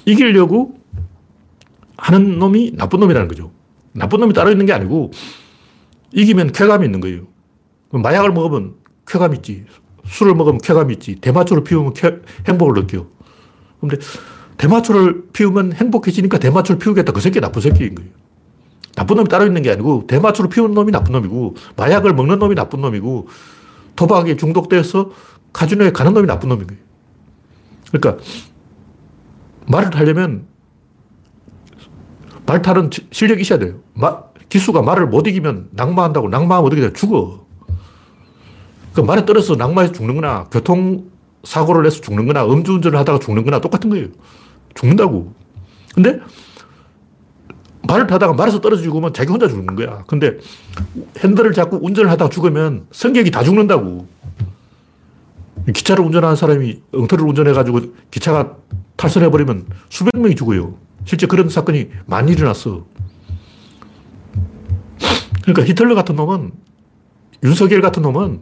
[0.05, 0.79] 이기려고
[1.97, 3.51] 하는 놈이 나쁜 놈이라는 거죠.
[3.93, 5.11] 나쁜 놈이 따로 있는 게 아니고
[6.13, 7.23] 이기면 쾌감이 있는 거예요.
[7.89, 8.75] 마약을 먹으면
[9.07, 9.65] 쾌감 있지.
[10.05, 11.15] 술을 먹으면 쾌감 있지.
[11.15, 13.07] 대마초를 피우면 쾌, 행복을 느껴.
[13.79, 13.97] 근데
[14.57, 17.11] 대마초를 피우면 행복해지니까 대마초를 피우겠다.
[17.11, 18.11] 그 새끼 나쁜 새끼인 거예요.
[18.95, 22.81] 나쁜 놈이 따로 있는 게 아니고 대마초를 피우는 놈이 나쁜 놈이고 마약을 먹는 놈이 나쁜
[22.81, 23.27] 놈이고
[23.95, 25.11] 도박에 중독돼서
[25.53, 26.81] 카지노에 가는 놈이 나쁜 놈인 거예요.
[27.91, 28.23] 그러니까
[29.67, 30.47] 말을 하려면
[32.45, 33.79] 말탈은 실력이 있어야 돼요.
[33.93, 36.93] 마, 기수가 말을 못 이기면 낙마한다고 낙마하면 어떻게 돼?
[36.93, 37.45] 죽어.
[38.93, 43.89] 그 말에 떨어서 낙마해서 죽는 거나 교통사고를 내서 죽는 거나 음주운전을 하다가 죽는 거나 똑같은
[43.89, 44.07] 거예요.
[44.73, 45.33] 죽는다고.
[45.93, 46.19] 근데
[47.87, 50.03] 말을 타다가 말에서 떨어져 죽으면 자기 혼자 죽는 거야.
[50.07, 50.37] 근데
[51.19, 54.07] 핸들을 잡고 운전을 하다가 죽으면 성격이 다 죽는다고.
[55.73, 58.55] 기차를 운전하는 사람이 엉터리를 운전해가지고 기차가
[58.97, 60.75] 탈선해버리면 수백 명이 죽어요.
[61.05, 62.85] 실제 그런 사건이 많이 일어났어.
[65.41, 66.51] 그러니까 히틀러 같은 놈은,
[67.43, 68.41] 윤석열 같은 놈은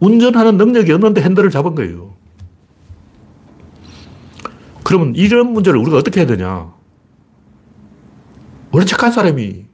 [0.00, 2.12] 운전하는 능력이 없는데 핸들을 잡은 거예요.
[4.82, 6.73] 그러면 이런 문제를 우리가 어떻게 해야 되냐?
[8.74, 9.66] 원래 착한 사람이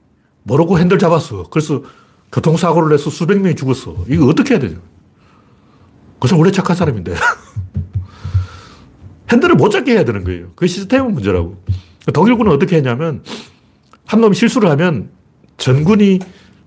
[0.43, 1.45] 모르고 핸들 잡았어.
[1.45, 1.83] 그래서
[2.33, 4.05] 교통사고를 내서 수백 명이 죽었어.
[4.09, 4.77] 이거 어떻게 해야 되냐?
[6.15, 7.15] 그것은 원래 착한 사람인데.
[9.33, 10.49] 핸들을 못 잡게 해야 되는 거예요.
[10.55, 11.63] 그 시스템은 문제라고.
[12.13, 13.23] 독일군은 어떻게 했냐면,
[14.05, 15.11] 한 놈이 실수를 하면
[15.57, 16.19] 전군이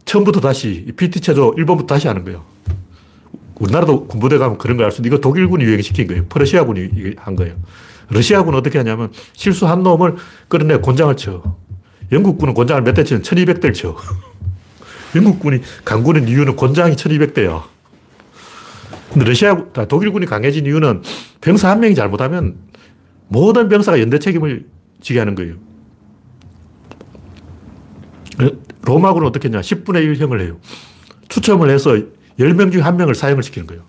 [0.06, 2.44] 처음부터 다시, PT체조 1번부터 다시 하는 거예요.
[3.60, 6.26] 우리나라도 군부대 가면 그런 걸 알 수 있는데, 이거 독일군이 유행시킨 거예요.
[6.30, 7.56] 퍼르시아군이 한 거예요.
[8.10, 10.16] 러시아군은 어떻게 하냐면 실수 한 놈을
[10.48, 11.44] 끌어내 곤장을 쳐.
[12.14, 13.96] 영국군은 곤장을 몇 대 치는 1200대를 쳐.
[15.16, 17.64] 영국군이 강군인 이유는 곤장이 1200대야.
[19.12, 19.56] 근데 러시아,
[19.88, 21.04] 독일군이 강해진 이유는
[21.42, 22.58] 병사 한 명이 잘못하면
[23.28, 24.66] 모든 병사가 연대 책임을
[25.02, 25.56] 지게 하는 거예요.
[28.82, 29.62] 로마군은 어떻게 했냐.
[29.62, 30.58] 10분의 1형을 해요.
[31.30, 31.92] 추첨을 해서
[32.40, 33.84] 10명 중에 한 명을 사형을 시키는 거예요.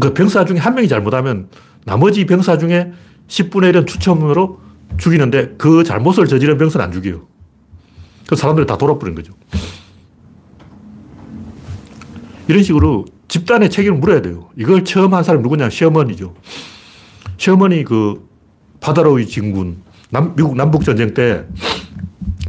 [0.00, 1.48] 그 병사 중에 한 명이 잘못하면
[1.84, 2.92] 나머지 병사 중에
[3.28, 4.60] 10분의 1은 추첨으로
[4.96, 7.26] 죽이는데 그 잘못을 저지른 병사는 안 죽여요.
[8.26, 9.32] 그 사람들이 다 돌아버린 거죠.
[12.48, 14.50] 이런 식으로 집단의 책임을 물어야 돼요.
[14.56, 15.70] 이걸 처음 한 사람이 누구냐?
[15.70, 16.34] 시어머니죠.
[17.36, 18.28] 시어머니 그
[18.80, 19.78] 바다로의 진군,
[20.10, 21.44] 남, 미국 남북전쟁 때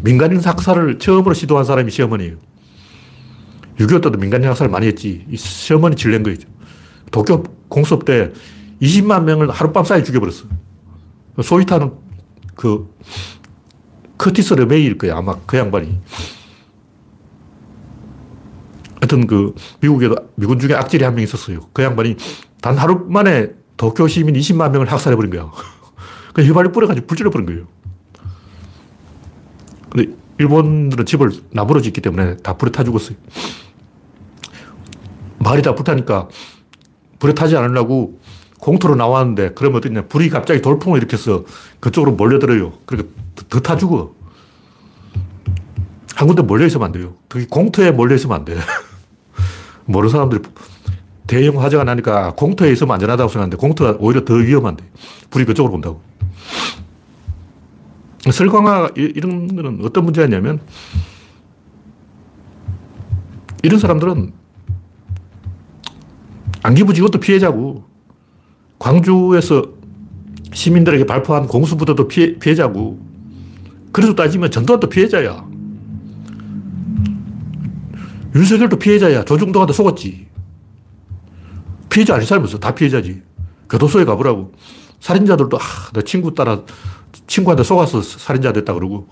[0.01, 2.35] 민간인 학살을 처음으로 시도한 사람이 시어머니예요.
[3.79, 5.25] 6.25 때도 민간인 학살을 많이 했지.
[5.29, 6.47] 이 시어머니 질낸 거죠.
[7.11, 8.31] 도쿄 공습 때
[8.81, 10.45] 20만 명을 하룻밤 사이에 죽여버렸어.
[11.41, 11.91] 소위 타는
[12.55, 12.93] 그
[14.17, 15.17] 커티스 르메이일 거야.
[15.17, 15.99] 아마 그 양반이.
[19.01, 21.59] 하여튼 그 미국에도 미군 중에 악질이 한 명 있었어요.
[21.73, 22.15] 그 양반이
[22.61, 25.51] 단 하루 만에 도쿄 시민 20만 명을 학살해버린 거야.
[26.33, 27.67] 그 휘발유 뿌려가지고 불질러버린 거예요.
[29.89, 33.17] 근데 일본들은 집을 나무로 짓기 때문에 다 불에 타 죽었어요.
[35.39, 36.27] 마을이 다 불타니까
[37.19, 38.19] 불에 타지 않으려고
[38.65, 40.07] 공터로 나왔는데 그러면 어떠냐.
[40.07, 41.43] 불이 갑자기 돌풍을 일으켜서
[41.79, 42.73] 그쪽으로 몰려들어요.
[42.87, 43.13] 그러니까
[43.47, 44.15] 더 타 죽어.
[46.15, 47.13] 한 군데 몰려 있으면 안 돼요.
[47.29, 48.57] 특히 공터에 몰려 있으면 안 돼.
[49.85, 50.41] 모르는 사람들이
[51.27, 54.83] 대형 화재가 나니까 공터에 있으면 안전하다고 생각하는데 공터가 오히려 더 위험한데.
[55.29, 56.01] 불이 그쪽으로 온다고.
[58.31, 60.59] 설광화 이런 거는 어떤 문제가 있냐면
[63.61, 64.33] 이런 사람들은
[66.63, 67.84] 안기부지 이도 피해자고
[68.79, 69.63] 광주에서
[70.53, 72.99] 시민들에게 발표한 공수부대도 피해, 피해자고
[73.91, 75.47] 그래서 따지면 전두환도 피해자야.
[78.35, 79.23] 윤석열도 피해자야.
[79.23, 80.27] 조중동한테 속았지.
[81.89, 82.59] 피해자 아닌 사람이 없어.
[82.59, 83.21] 다 피해자지.
[83.69, 84.51] 교도소에 가보라고.
[84.99, 85.61] 살인자들도, 아,
[85.93, 86.61] 내 친구 따라,
[87.25, 89.07] 친구한테 속아서 살인자 됐다 그러고.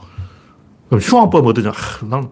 [0.89, 1.69] 그럼 흉왕법 어떠냐.
[1.69, 2.29] 아, 난,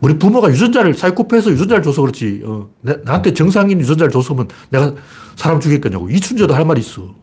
[0.00, 2.42] 우리 부모가 유전자를 사이코패스 유전자를 줘서 그렇지.
[2.44, 4.94] 어, 내, 나한테 정상인 유전자를 줬으면 내가
[5.36, 6.10] 사람 죽였겠냐고.
[6.10, 7.14] 이춘재도 할 말이 있어.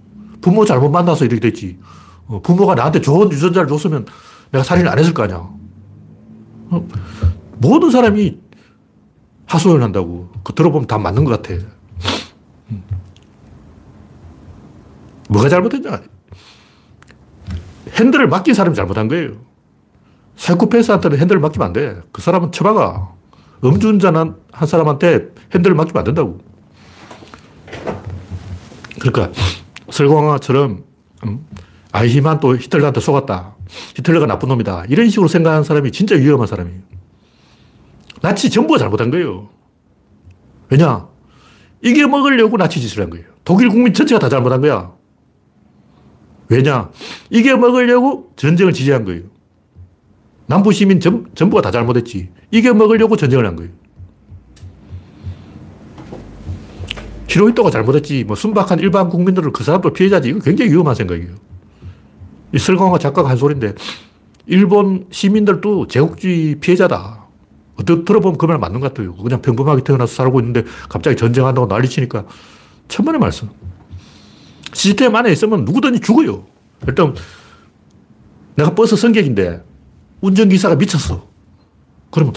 [0.42, 1.80] 부모 잘못 만나서 이렇게 됐지.
[2.28, 4.06] 어, 부모가 나한테 좋은 유전자를 줬으면
[4.52, 5.38] 내가 살인을 안 했을 거 아니야.
[6.70, 6.88] 어,
[7.58, 8.38] 모든 사람이
[9.48, 10.30] 하소연 한다고.
[10.44, 11.60] 그 들어보면 다 맞는 것 같아.
[12.70, 12.84] 음.
[15.30, 16.02] 뭐가 잘못했냐?
[17.94, 19.47] 핸들을 맡긴 사람이 잘못한 거예요.
[20.38, 22.00] 사이코패스한테는 핸들을 맡기면 안 돼.
[22.12, 23.10] 그 사람은 처박아.
[23.64, 26.40] 음주운전한 한 사람한테 핸들을 맡기면 안 된다고.
[29.00, 29.32] 그러니까
[29.90, 30.84] 설광화처럼
[31.26, 31.46] 음,
[31.92, 33.56] 아이히만 또 히틀러한테 속았다.
[33.96, 34.86] 히틀러가 나쁜 놈이다.
[34.90, 36.82] 이런 식으로 생각하는 사람이 진짜 위험한 사람이에요.
[38.22, 39.50] 나치 정부가 잘못한 거예요.
[40.70, 41.08] 왜냐?
[41.82, 43.26] 이게 먹으려고 나치 짓을 한 거예요.
[43.44, 44.92] 독일 국민 전체가 다 잘못한 거야.
[46.50, 46.90] 왜냐?
[47.30, 49.24] 이게 먹으려고 전쟁을 지지한 거예요.
[50.48, 52.30] 남부 시민 전, 전부가 다 잘못했지.
[52.52, 53.72] 이게 먹으려고 전쟁을 한 거예요.
[57.28, 58.24] 히로히토가 잘못했지.
[58.24, 60.30] 뭐 순박한 일반 국민들을 그 사람들 피해자지.
[60.30, 61.36] 이거 굉장히 위험한 생각이에요.
[62.54, 63.74] 이 설광화 작가가 한 소리인데
[64.46, 67.26] 일본 시민들도 제국주의 피해자다.
[67.76, 69.14] 어떻게 들어보면 그 말 맞는 것 같아요.
[69.16, 72.26] 그냥 평범하게 태어나서 살고 있는데 갑자기 전쟁한다고 난리치니까
[72.88, 73.50] 천만의 말씀.
[74.74, 76.46] 시스템 안에 있으면 누구든지 죽어요.
[76.88, 77.14] 일단
[78.56, 79.62] 내가 버스 승객인데
[80.22, 81.28] 운전기사가 미쳤어.
[82.12, 82.34] 그러면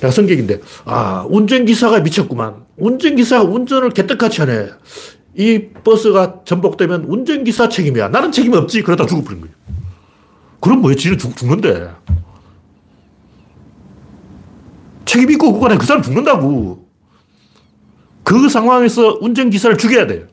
[0.00, 2.64] 내가 승객인데 아 운전기사가 미쳤구만.
[2.76, 4.68] 운전기사가 운전을 개떡같이 하네.
[5.36, 8.08] 이 버스가 전복되면 운전기사 책임이야.
[8.08, 8.82] 나는 책임 없지.
[8.82, 9.54] 그러다 죽어버린 거예요.
[10.60, 10.94] 그럼 뭐야?
[10.94, 11.90] 지는 죽, 죽는데.
[15.04, 16.88] 책임 있고 그거는 그 사람 죽는다고.
[18.22, 20.26] 그 상황에서 운전기사를 죽여야 돼.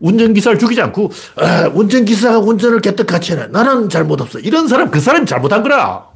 [0.00, 3.46] 운전기사를 죽이지 않고, 아, 운전기사가 운전을 개떡같이 해.
[3.48, 4.38] 나는 잘못 없어.
[4.38, 6.08] 이런 사람, 그 사람이 잘못한 거라.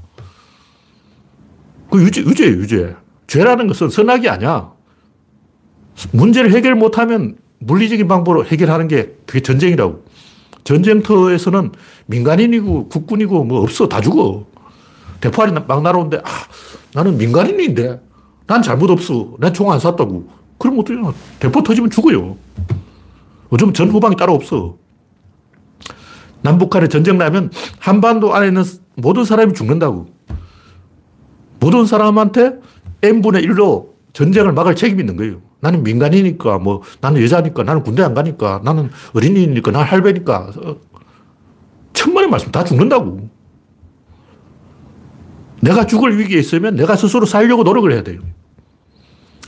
[1.90, 2.96] 그 유죄, 유죄 유죄.
[3.26, 4.72] 죄라는 것은 선악이 아니야.
[6.10, 10.04] 문제를 해결 못하면 물리적인 방법으로 해결하는 게 그게 전쟁이라고.
[10.64, 11.72] 전쟁터에서는
[12.06, 13.86] 민간인이고 국군이고 뭐 없어.
[13.88, 14.46] 다 죽어.
[15.20, 16.28] 대포알이 막 날아오는데, 아,
[16.94, 18.00] 나는 민간인인데,
[18.46, 19.34] 난 잘못 없어.
[19.38, 20.28] 난 총안 쐈다고.
[20.58, 21.00] 그럼 어떡해.
[21.38, 22.36] 대포 터지면 죽어요.
[23.54, 24.76] 요즘 전 후방이 따로 없어.
[26.42, 28.64] 남북한에 전쟁 나면 한반도 안에 있는
[28.96, 30.08] 모든 사람이 죽는다고.
[31.60, 32.58] 모든 사람한테
[33.02, 35.40] n분의 1로 전쟁을 막을 책임이 있는 거예요.
[35.60, 40.50] 나는 민간이니까, 뭐, 나는 여자니까, 나는 군대 안 가니까, 나는 어린이니까, 나는 할배니까.
[40.56, 40.76] 어,
[41.94, 43.30] 천만의 말씀 다 죽는다고.
[45.62, 48.20] 내가 죽을 위기에 있으면 내가 스스로 살려고 노력을 해야 돼요.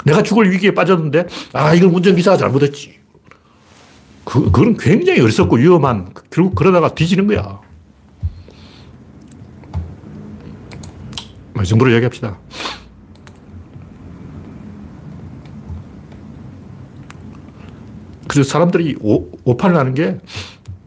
[0.06, 3.05] 내가 죽을 위기에 빠졌는데, 아, 이건 운전기사가 잘못했지.
[4.26, 7.60] 그, 그건 굉장히 어리석고 위험한, 결국 그러다가 뒤지는 거야.
[11.64, 12.38] 정부를 이야기합시다.
[18.28, 20.18] 그래서 사람들이 오, 오판을 하는 게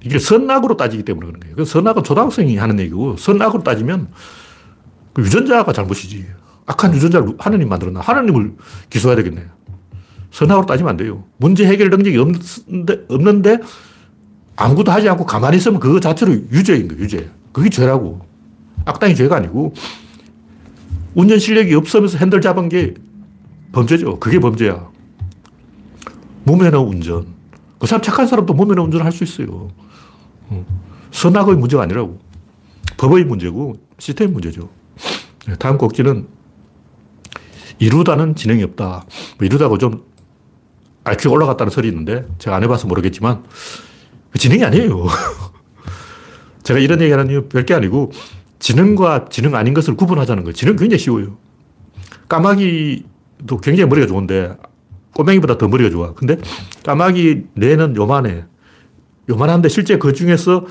[0.03, 1.55] 이게 선악으로 따지기 때문에 그런 거예요.
[1.55, 4.09] 그 선악은 초등학생이 하는 얘기고 선악으로 따지면
[5.13, 6.27] 그 유전자가 잘못이지.
[6.65, 8.01] 악한 유전자를 하느님 만들었나?
[8.01, 8.55] 하느님을
[8.89, 9.47] 기소해야 되겠네.
[10.31, 11.23] 선악으로 따지면 안 돼요.
[11.37, 13.57] 문제 해결 능력이 없는데, 없는데
[14.55, 17.29] 아무것도 하지 않고 가만히 있으면 그 자체로 유죄인 거예요, 유죄.
[17.51, 18.21] 그게 죄라고.
[18.85, 19.73] 악당이 죄가 아니고
[21.15, 22.93] 운전 실력이 없으면서 핸들 잡은 게
[23.71, 24.19] 범죄죠.
[24.19, 24.87] 그게 범죄야.
[26.43, 27.27] 무면허 운전.
[27.77, 29.69] 그 사람 착한 사람도 무면허 운전을 할 수 있어요.
[30.49, 30.65] 어.
[31.11, 32.19] 선악의 문제가 아니라고.
[32.97, 34.69] 법의 문제고 시스템 문제죠.
[35.47, 36.27] 네, 다음 꼭지는
[37.79, 39.05] 이루다는 지능이 없다.
[39.37, 40.03] 뭐 이루다고 좀
[41.09, 43.43] IQ가 올라갔다는 설이 있는데 제가 안 해봐서 모르겠지만
[44.31, 45.07] 그 지능이 아니에요.
[46.63, 48.11] 제가 이런 얘기 하는 이유 별게 아니고
[48.59, 50.53] 지능과 지능 아닌 것을 구분하자는 거예요.
[50.53, 51.37] 지능 굉장히 쉬워요.
[52.27, 54.55] 까마귀도 굉장히 머리가 좋은데
[55.15, 56.13] 꼬맹이보다 더 머리가 좋아.
[56.13, 56.37] 근데
[56.83, 58.45] 까마귀 뇌는 요만해.
[59.29, 60.65] 요만한데 실제 그 중에서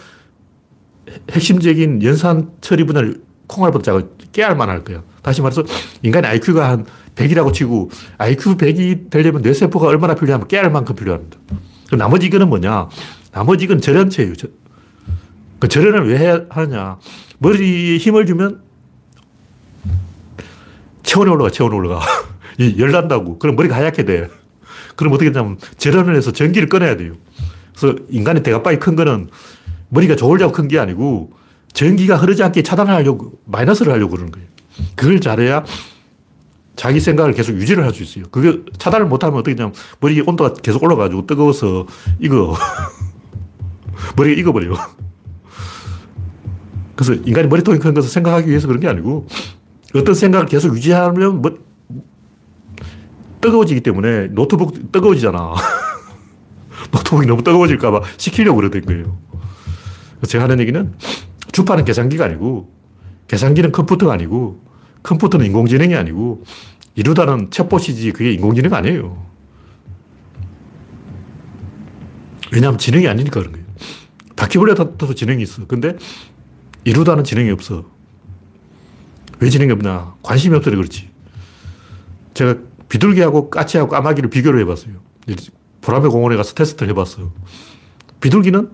[1.31, 5.03] 핵심적인 연산 처리 분야를 콩알보다 작아 깨알만 할 거예요.
[5.23, 5.65] 다시 말해서
[6.03, 6.87] 인간의 IQ가 한
[7.19, 11.37] 100이라고 치고 IQ 100이 되려면 뇌세포가 얼마나 필요하면 깨알 만큼 필요합니다.
[11.91, 12.89] 그 나머지 이거는 뭐냐?
[13.33, 14.35] 나머지 이건 절연체예요.
[15.59, 16.99] 그 절연을 왜 하느냐?
[17.39, 18.63] 머리에 힘을 주면
[21.03, 22.01] 체온이 올라가, 체온이 올라가.
[22.79, 23.39] 열난다고.
[23.39, 24.29] 그럼 머리가 하얗게 돼.
[24.97, 27.15] 그럼 어떻게 되냐면 절연을 해서 전기를 꺼내야 돼요.
[27.77, 29.29] 그래서 인간의 대가빵이 큰 거는
[29.89, 31.33] 머리가 좋으려고 큰 게 아니고
[31.73, 34.47] 전기가 흐르지 않게 차단하려고, 마이너스를 하려고 그러는 거예요.
[34.97, 35.65] 그걸 잘해야
[36.79, 38.25] 자기 생각을 계속 유지를 할 수 있어요.
[38.31, 41.87] 그게 차단을 못하면 어떻게 되냐면 머리 온도가 계속 올라가지고 뜨거워서
[42.21, 42.55] 익어.
[44.17, 44.75] 머리가 익어버려요.
[46.95, 49.27] 그래서 인간이 머리통이 큰 것을 생각하기 위해서 그런 게 아니고
[49.95, 51.59] 어떤 생각을 계속 유지하면 뭐
[53.41, 55.55] 뜨거워지기 때문에 노트북 뜨거워지잖아.
[56.93, 59.19] 노트북이 너무 뜨거워질까봐 식히려고 그러던 거예요.
[60.27, 60.95] 제가 하는 얘기는
[61.51, 62.71] 주파는 계산기가 아니고
[63.27, 64.68] 계산기는 컴퓨터가 아니고
[65.03, 66.45] 컴퓨터는 인공지능이 아니고
[66.95, 69.27] 이루다는 챗봇이지 그게 인공지능 아니에요.
[72.53, 73.67] 왜냐하면 지능이 아니니까 그런 거예요.
[74.37, 75.67] 바퀴벌레도 지능이 있어.
[75.67, 75.97] 근데
[76.85, 77.85] 이루다는 지능이 없어.
[79.41, 80.15] 왜 지능이 없나?
[80.23, 81.11] 관심이 없어서 그렇지.
[82.35, 82.57] 제가
[82.89, 84.95] 비둘기하고 까치하고 까마귀를 비교를 해봤어요.
[85.81, 87.33] 보라매 공원에 가서 테스트를 해봤어요.
[88.21, 88.71] 비둘기는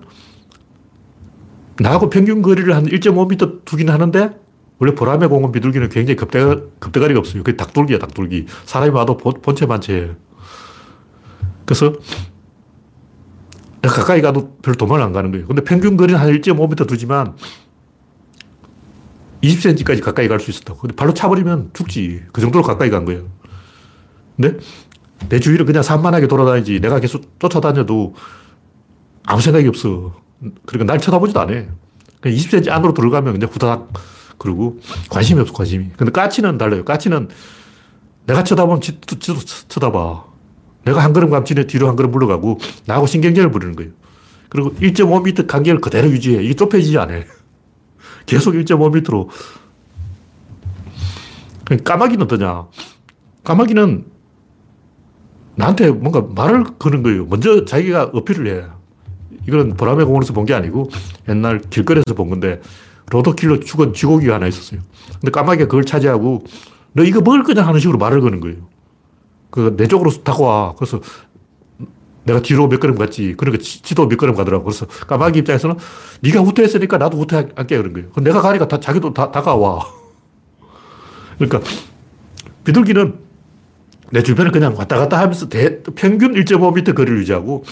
[1.79, 4.44] 나하고 평균 거리를 한 1.5m 두긴 하는데
[4.79, 7.43] 원래 보라매 공원 비둘기는 굉장히 급대가, 급대가리가 없어요.
[7.43, 8.47] 그게 닭돌기야, 닭돌기.
[8.65, 10.15] 사람이 와도 본 체만 채.
[11.65, 11.93] 그래서
[13.81, 15.47] 가까이 가도 별 도망을 안 가는 거예요.
[15.47, 17.35] 근데 평균 거리는 한 1.5m 두지만
[19.43, 20.79] 20cm까지 가까이 갈 수 있었다고.
[20.79, 22.23] 근데 발로 차버리면 죽지.
[22.33, 23.27] 그 정도로 가까이 간 거예요.
[24.35, 24.57] 근데
[25.29, 28.15] 내 주위를 그냥 산만하게 돌아다니지 내가 계속 쫓아다녀도
[29.25, 30.13] 아무 생각이 없어.
[30.65, 31.51] 그러니까 날 쳐다보지도 않아.
[32.19, 33.93] 그냥 20cm 안으로 들어가면 그냥 후다닥
[34.37, 34.79] 그러고
[35.09, 35.89] 관심이 없어, 관심이.
[35.97, 36.83] 근데 까치는 달라요.
[36.85, 37.29] 까치는
[38.25, 40.25] 내가 쳐다보면 지도, 지도 쳐다봐.
[40.85, 43.91] 내가 한 걸음 지네 뒤로 한 걸음 물러가고 나하고 신경전을 부리는 거예요.
[44.49, 46.43] 그리고 1.5m 간격을 그대로 유지해.
[46.43, 47.13] 이게 좁혀지지 않아.
[48.25, 49.29] 계속 1.5m로.
[51.83, 52.67] 까마귀는 어떠냐.
[53.43, 54.05] 까마귀는
[55.55, 57.25] 나한테 뭔가 말을 거는 거예요.
[57.25, 58.65] 먼저 자기가 어필을 해.
[59.47, 60.89] 이건 보라매 공원에서 본 게 아니고
[61.29, 62.61] 옛날 길거리에서 본 건데
[63.11, 64.81] 로드킬로 죽은 쥐고기가 하나 있었어요.
[65.19, 66.43] 근데 까마귀가 그걸 차지하고
[66.93, 68.67] 너 이거 먹을 거냐 하는 식으로 말을 거는 거예요.
[69.51, 70.75] 그 내 쪽으로 다가와.
[70.75, 70.99] 그래서
[72.25, 73.35] 내가 뒤로 몇 걸음 갔지.
[73.37, 74.63] 그러니까 지도 몇 걸음 가더라고.
[74.65, 75.77] 그래서 까마귀 입장에서는
[76.21, 78.09] 네가 후퇴했으니까 나도 후퇴할게 그런 거예요.
[78.21, 79.85] 내가 가니까 다, 자기도 다, 다가와.
[81.37, 81.61] 그러니까
[82.63, 83.19] 비둘기는
[84.11, 87.63] 내 주변을 그냥 왔다 갔다 하면서 대, 평균 1.5m 거리를 유지하고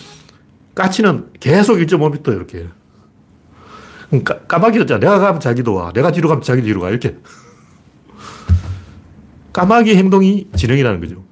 [0.76, 2.68] 까치는 계속 1.5m 이렇게.
[4.22, 5.00] 까, 까마귀도 잖아.
[5.00, 5.92] 내가 가면 자기도 와.
[5.94, 6.90] 내가 뒤로 가면 자기 뒤로 가.
[6.90, 7.18] 이렇게.
[9.54, 11.24] 까마귀 행동이 지능이라는 거죠.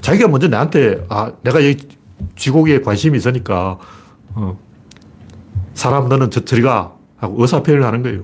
[0.00, 1.88] 자기가 먼저 나한테, 아, 내가 여기
[2.36, 3.78] 쥐고기에 관심이 있으니까,
[4.34, 4.58] 어,
[5.74, 6.92] 사람 너는 저, 저리 가.
[7.16, 8.22] 하고 의사표현을 하는 거예요.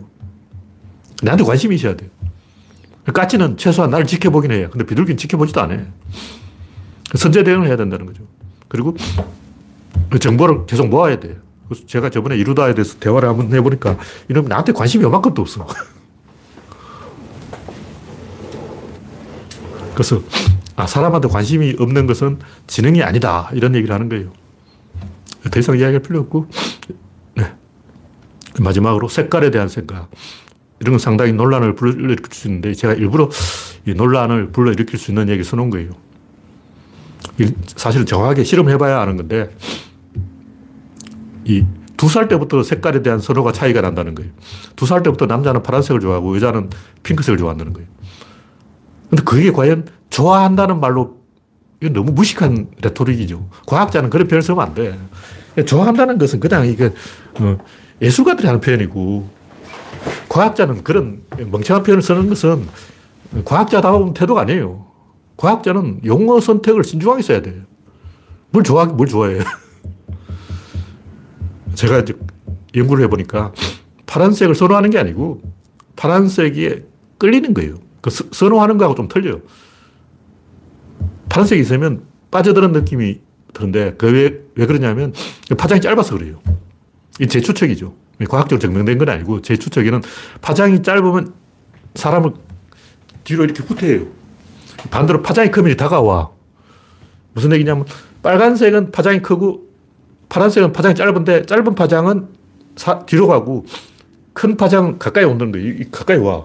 [1.22, 2.10] 나한테 관심이 있어야 돼요.
[3.12, 4.68] 까치는 최소한 나를 지켜보긴 해요.
[4.70, 5.84] 근데 비둘기는 지켜보지도 않아요.
[7.14, 8.22] 선제 대응을 해야 된다는 거죠.
[8.68, 8.96] 그리고
[10.10, 11.34] 그 정보를 계속 모아야 돼요.
[11.68, 13.96] 그래서 제가 저번에 이루다에 대해서 대화를 한번 해보니까
[14.28, 15.66] 이놈 나한테 관심이 요만큼도 없어.
[19.94, 20.20] 그래서
[20.76, 23.48] 아, 사람한테 관심이 없는 것은 지능이 아니다.
[23.52, 24.32] 이런 얘기를 하는 거예요.
[25.50, 26.48] 더 이상 이야기할 필요 없고,
[27.36, 27.52] 네.
[28.58, 30.10] 마지막으로 색깔에 대한 생각.
[30.80, 33.30] 이런 건 상당히 논란을 불러일으킬 수 있는데, 제가 일부러
[33.86, 35.90] 이 논란을 불러일으킬 수 있는 얘기를 써놓은 거예요.
[37.76, 39.54] 사실은 정확하게 실험해봐야 아는 건데,
[41.44, 41.64] 이
[41.96, 44.30] 두 살 때부터 색깔에 대한 선호가 차이가 난다는 거예요.
[44.76, 46.70] 두 살 때부터 남자는 파란색을 좋아하고 여자는
[47.04, 47.88] 핑크색을 좋아한다는 거예요.
[49.08, 51.18] 근데 그게 과연 좋아한다는 말로
[51.80, 53.48] 이건 너무 무식한 레토릭이죠.
[53.66, 54.98] 과학자는 그런 표현을 쓰면 안 돼.
[55.64, 56.92] 좋아한다는 것은 그냥 이게
[57.38, 57.58] 어,
[58.02, 59.28] 예술가들이 하는 표현이고
[60.28, 62.66] 과학자는 그런 멍청한 표현을 쓰는 것은
[63.44, 64.84] 과학자다운 태도가 아니에요.
[65.36, 67.62] 과학자는 용어 선택을 신중하게 써야 돼요.
[68.50, 69.38] 뭘 좋아, 뭘 좋아해.
[71.74, 72.14] 제가 이제
[72.74, 73.52] 연구를 해보니까
[74.06, 75.42] 파란색을 선호하는 게 아니고
[75.96, 76.82] 파란색이
[77.18, 77.76] 끌리는 거예요.
[78.00, 79.40] 그 선호하는 거하고 좀 틀려요.
[81.28, 83.20] 파란색이 있으면 빠져드는 느낌이
[83.52, 85.12] 드는데 그 왜, 왜 그러냐면
[85.56, 86.40] 파장이 짧아서 그래요.
[87.20, 87.94] 이 제 추측이죠.
[88.28, 90.02] 과학적으로 증명된 건 아니고 제 추측에는
[90.40, 91.32] 파장이 짧으면
[91.94, 92.32] 사람을
[93.24, 94.06] 뒤로 이렇게 후퇴해요.
[94.90, 96.30] 반대로 파장이 크면 다가와.
[97.32, 97.84] 무슨 얘기냐면
[98.22, 99.68] 빨간색은 파장이 크고
[100.34, 102.26] 파란색은 파장이 짧은데 짧은 파장은
[102.74, 103.64] 사, 뒤로 가고
[104.32, 105.84] 큰 파장은 가까이 온다는 거예요.
[105.92, 106.44] 가까이 와.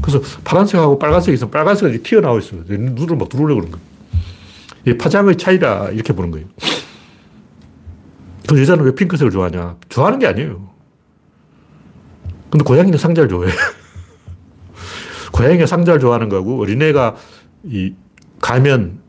[0.00, 2.62] 그래서 파란색하고 빨간색이 있으면 빨간색이 튀어나와 있어요.
[2.66, 3.86] 눈을 막 들어오려고 그러는 거예요.
[4.86, 5.90] 이 파장의 차이다.
[5.90, 6.46] 이렇게 보는 거예요.
[8.48, 9.76] 그 여자는 왜 핑크색을 좋아하냐?
[9.90, 10.70] 좋아하는 게 아니에요.
[12.48, 13.52] 근데 고양이는 상자를 좋아해.
[15.32, 17.16] 고양이가 상자를 좋아하는 거고, 어린애가
[17.64, 17.92] 이
[18.40, 19.00] 가면,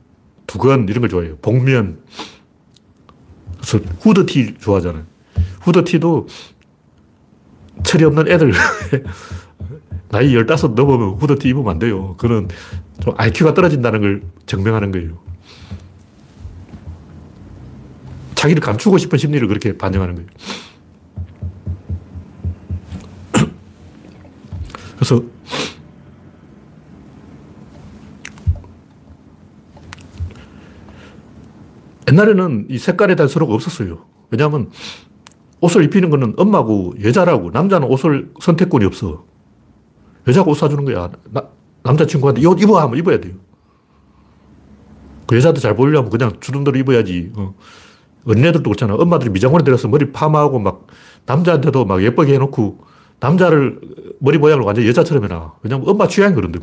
[0.48, 1.38] 두건 이런 걸 좋아해요.
[1.38, 2.00] 복면.
[3.60, 5.04] 그래서 후드티 좋아하잖아요.
[5.62, 6.28] 후드티도
[7.84, 8.54] 철이 없는 애들.
[10.10, 12.16] 나이 15 넘으면 후드티 입으면 안 돼요.
[12.18, 12.48] 그는
[13.04, 15.20] 좀 IQ가 떨어진다는 걸 증명하는 거예요.
[18.36, 20.30] 자기를 감추고 싶은 심리를 그렇게 반영하는 거예요.
[24.96, 25.22] 그래서
[32.10, 34.06] 옛날에는 이 색깔에 대한 서로가 없었어요.
[34.32, 34.70] 왜냐하면
[35.62, 39.26] 옷을 입히는 거는 엄마고 여자라고 남자는 옷을 선택권이 없어.
[40.28, 41.12] 여자가 옷 사주는 거야.
[41.32, 41.44] 나,
[41.84, 43.34] 남자친구한테 이 옷 입어 하면 입어야 돼요.
[45.28, 47.32] 그 여자한테 잘 보이려면 그냥 주는 대로 입어야지.
[47.36, 47.54] 어.
[48.26, 48.96] 어린애들도 그렇잖아.
[48.96, 50.88] 엄마들이 미장원에 들어서 머리 파마하고 막
[51.26, 52.80] 남자한테도 막 예쁘게 해놓고
[53.20, 53.80] 남자를
[54.20, 55.54] 머리 모양을 완전 여자처럼 해놔.
[55.64, 56.60] 왜냐면 엄마 취향이 그런데.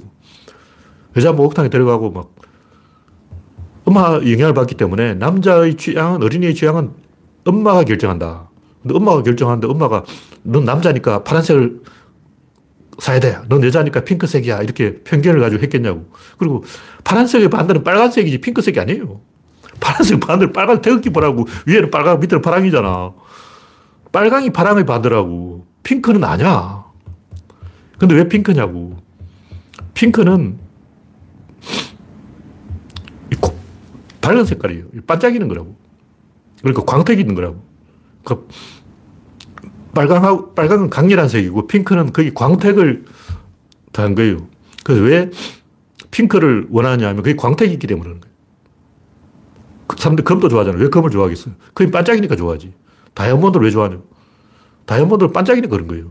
[1.16, 2.34] 여자 목욕탕에 데려가고 막
[3.87, 6.91] 엄마 영향을 받기 때문에 남자의 취향은 어린이의 취향은
[7.45, 8.51] 엄마가 결정한다.
[8.82, 10.05] 근데 엄마가 결정하는데 엄마가
[10.43, 11.82] 넌 남자니까 파란색을
[12.99, 13.39] 사야 돼.
[13.49, 14.62] 넌 여자니까 핑크색이야.
[14.62, 16.11] 이렇게 편견을 가지고 했겠냐고.
[16.37, 16.64] 그리고
[17.05, 19.20] 파란색의 반대는 빨간색이지 핑크색이 아니에요.
[19.78, 23.12] 파란색 반대로 빨간 태극기 보라고 위에는 빨강 밑에는 파랑이잖아.
[24.11, 25.64] 빨강이 파랑의 반대라고.
[25.84, 26.84] 핑크는 아니야.
[27.99, 28.97] 근데 왜 핑크냐고.
[29.95, 30.65] 핑크는
[34.26, 34.86] 밝은 색깔이에요.
[35.06, 35.76] 반짝이는 거라고.
[36.60, 37.62] 그러니까 광택이 있는 거라고.
[38.24, 38.48] 그
[39.94, 43.04] 빨강하고, 빨강은 강렬한 색이고 핑크는 거기 광택을
[43.92, 44.48] 더한 거예요.
[44.82, 45.30] 그래서 왜
[46.10, 48.34] 핑크를 원하냐 하면 그게 광택이 있기 때문에 그런 거예요.
[49.86, 50.82] 그 사람들 금도 좋아하잖아요.
[50.82, 51.54] 왜 금을 좋아하겠어요?
[51.74, 52.74] 금이 반짝이니까 좋아하지.
[53.14, 54.00] 다이아몬드를 왜 좋아하냐?
[54.86, 56.10] 다이아몬드는 반짝이니까 그런 거예요.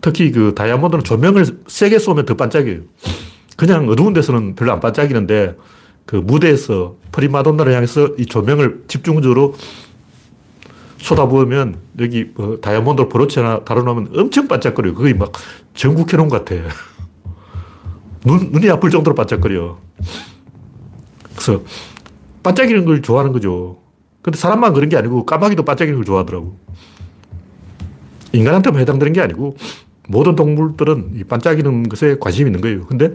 [0.00, 2.80] 특히 그 다이아몬드는 조명을 세게 쏘면 더 반짝여요.
[3.58, 5.56] 그냥 어두운 데서는 별로 안 반짝이는데
[6.06, 9.54] 그 무대에서 프리마돈나를 향해서 이 조명을 집중적으로
[10.98, 14.94] 쏟아부으면 여기 뭐 다이아몬드 브로치나 달아놓으면 엄청 반짝거려요.
[14.94, 15.32] 거의 막
[15.74, 16.62] 전국해놓은 것 같아.
[18.24, 19.78] 눈, 눈이 아플 정도로 반짝거려.
[21.34, 21.62] 그래서
[22.42, 23.78] 반짝이는 걸 좋아하는 거죠.
[24.22, 26.56] 근데 사람만 그런 게 아니고 까마귀도 반짝이는 걸 좋아하더라고.
[28.32, 29.56] 인간한테만 해당되는 게 아니고
[30.08, 32.86] 모든 동물들은 이 반짝이는 것에 관심이 있는 거예요.
[32.86, 33.12] 근데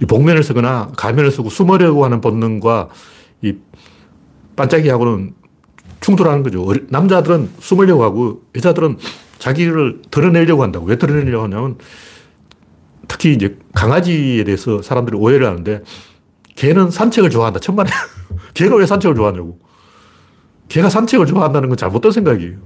[0.00, 2.88] 이 복면을 쓰거나 가면을 쓰고 숨으려고 하는 본능과
[3.42, 3.54] 이
[4.56, 5.34] 반짝이하고는
[6.00, 6.66] 충돌하는 거죠.
[6.88, 8.98] 남자들은 숨으려고 하고 여자들은
[9.38, 10.86] 자기를 드러내려고 한다고.
[10.86, 11.76] 왜 드러내려고 하냐면
[13.06, 15.82] 특히 이제 강아지에 대해서 사람들이 오해를 하는데
[16.54, 17.60] 개는 산책을 좋아한다.
[17.60, 17.90] 천만에.
[18.54, 19.58] 개가 왜 산책을 좋아하냐고.
[20.68, 22.58] 개가 산책을 좋아한다는 건 잘못된 생각이에요.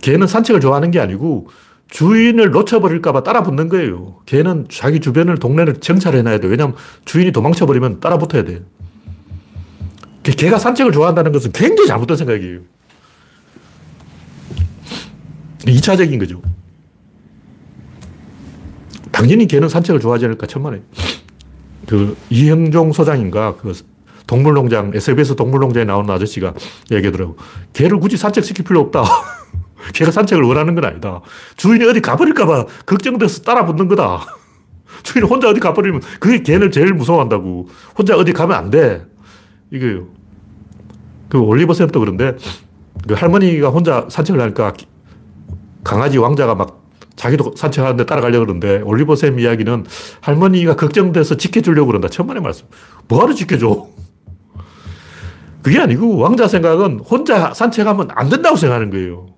[0.00, 1.48] 개는 산책을 좋아하는 게 아니고
[1.88, 4.20] 주인을 놓쳐버릴까봐 따라 붙는 거예요.
[4.26, 6.48] 개는 자기 주변을, 동네를 정찰해놔야 돼.
[6.48, 8.62] 왜냐하면 주인이 도망쳐버리면 따라 붙어야 돼.
[10.24, 12.60] 개가 산책을 좋아한다는 것은 굉장히 잘못된 생각이에요.
[15.60, 16.42] 2차적인 거죠.
[19.12, 20.82] 당연히 개는 산책을 좋아하지 않을까, 천만에.
[21.86, 23.72] 그, 이형종 소장인가, 그,
[24.26, 26.54] 동물농장, SBS 동물농장에 나오는 아저씨가
[26.90, 27.36] 얘기하더라고.
[27.72, 29.04] 개를 굳이 산책시킬 필요 없다.
[29.94, 31.20] 개가 산책을 원하는 건 아니다.
[31.56, 34.26] 주인이 어디 가버릴까봐 걱정돼서 따라 붙는 거다.
[35.02, 37.68] 주인이 혼자 어디 가버리면 그게 개를 제일 무서워한다고.
[37.96, 39.06] 혼자 어디 가면 안 돼.
[39.70, 40.08] 이거요.
[41.28, 42.36] 그 올리버 샘도 그런데
[43.06, 44.72] 그 할머니가 혼자 산책을 하니까
[45.84, 46.84] 강아지 왕자가 막
[47.16, 49.86] 자기도 산책하는데 따라가려고 그러는데 올리버 샘 이야기는
[50.20, 52.08] 할머니가 걱정돼서 지켜주려고 그런다.
[52.08, 52.66] 천만의 말씀.
[53.08, 53.88] 뭐하러 지켜줘?
[55.62, 59.35] 그게 아니고 왕자 생각은 혼자 산책하면 안 된다고 생각하는 거예요.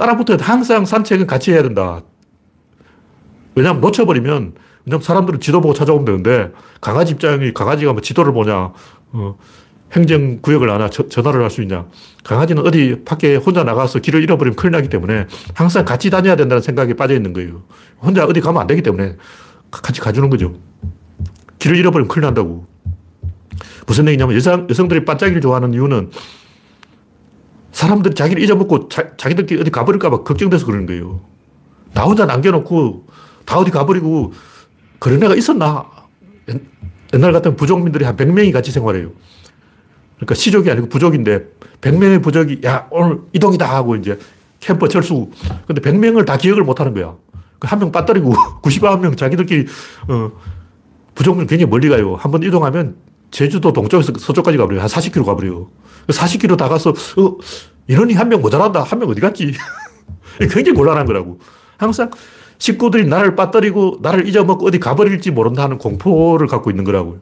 [0.00, 2.00] 따라 붙어야 항상 산책은 같이 해야 된다.
[3.54, 4.54] 왜냐하면 놓쳐버리면,
[4.86, 8.72] 왜냐하면 사람들은 지도 보고 찾아오면 되는데, 강아지 입장이 강아지가 뭐 지도를 보냐,
[9.12, 9.36] 어,
[9.92, 11.84] 행정구역을 아나 전화를 할 수 있냐.
[12.24, 16.94] 강아지는 어디 밖에 혼자 나가서 길을 잃어버리면 큰일 나기 때문에 항상 같이 다녀야 된다는 생각에
[16.94, 17.64] 빠져 있는 거예요.
[18.00, 19.16] 혼자 어디 가면 안 되기 때문에
[19.70, 20.54] 같이 가주는 거죠.
[21.58, 22.64] 길을 잃어버리면 큰일 난다고.
[23.86, 26.10] 무슨 얘기냐면 여성, 여성들이 반짝이를 좋아하는 이유는
[27.72, 31.20] 사람들이 자기를 잊어먹고 자, 자기들끼리 어디 가버릴까봐 걱정돼서 그러는 거예요.
[31.94, 33.06] 나 혼자 남겨놓고
[33.44, 34.32] 다 어디 가버리고
[34.98, 35.86] 그런 애가 있었나?
[37.14, 39.10] 옛날 같은 부족민들이 한 100명이 같이 생활해요.
[40.16, 41.46] 그러니까 시족이 아니고 부족인데
[41.80, 44.18] 100명의 부족이 야 오늘 이동이다 하고 이제
[44.60, 45.30] 캠퍼 철수.
[45.66, 47.14] 근데 100명을 다 기억을 못 하는 거야.
[47.58, 49.66] 그 한명 빠뜨리고 99명 자기들끼리
[50.08, 50.30] 어,
[51.14, 52.16] 부족민 굉장히 멀리 가요.
[52.16, 52.96] 한 번 이동하면
[53.30, 54.80] 제주도 동쪽에서 서쪽까지 가버려요.
[54.82, 55.68] 한 40km 가버려요.
[56.08, 57.36] 40km 다 가서, 어,
[57.88, 58.82] 인원이 한 명 모자란다.
[58.82, 59.52] 한 명 어디 갔지?
[60.40, 61.38] 굉장히 곤란한 거라고.
[61.78, 62.10] 항상
[62.58, 67.20] 식구들이 나를 빠뜨리고 나를 잊어먹고 어디 가버릴지 모른다 는 공포를 갖고 있는 거라고요.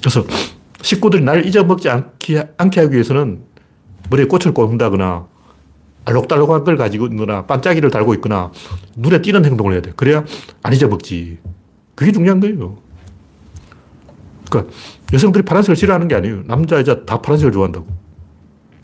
[0.00, 0.24] 그래서
[0.82, 3.42] 식구들이 나를 잊어먹지 않게, 않게 하기 위해서는
[4.08, 5.26] 머리에 꽃을 꽂는다거나
[6.06, 8.50] 알록달록한 걸 가지고 있거나 반짝이를 달고 있거나
[8.96, 9.92] 눈에 띄는 행동을 해야 돼.
[9.94, 10.24] 그래야
[10.62, 11.38] 안 잊어먹지.
[11.94, 12.78] 그게 중요한 거예요.
[14.50, 14.74] 그러니까
[15.12, 16.42] 여성들이 파란색을 싫어하는 게 아니에요.
[16.44, 17.86] 남자, 여자 다 파란색을 좋아한다고.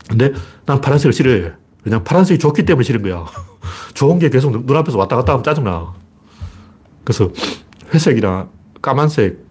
[0.09, 0.33] 근데
[0.65, 1.51] 난 파란색을 싫어해.
[1.83, 3.25] 그냥 파란색이 좋기 때문에 싫은 거야.
[3.93, 5.93] 좋은 게 계속 눈앞에서 왔다 갔다 하면 짜증나.
[7.03, 7.31] 그래서
[7.93, 8.49] 회색이나
[8.81, 9.45] 까만색,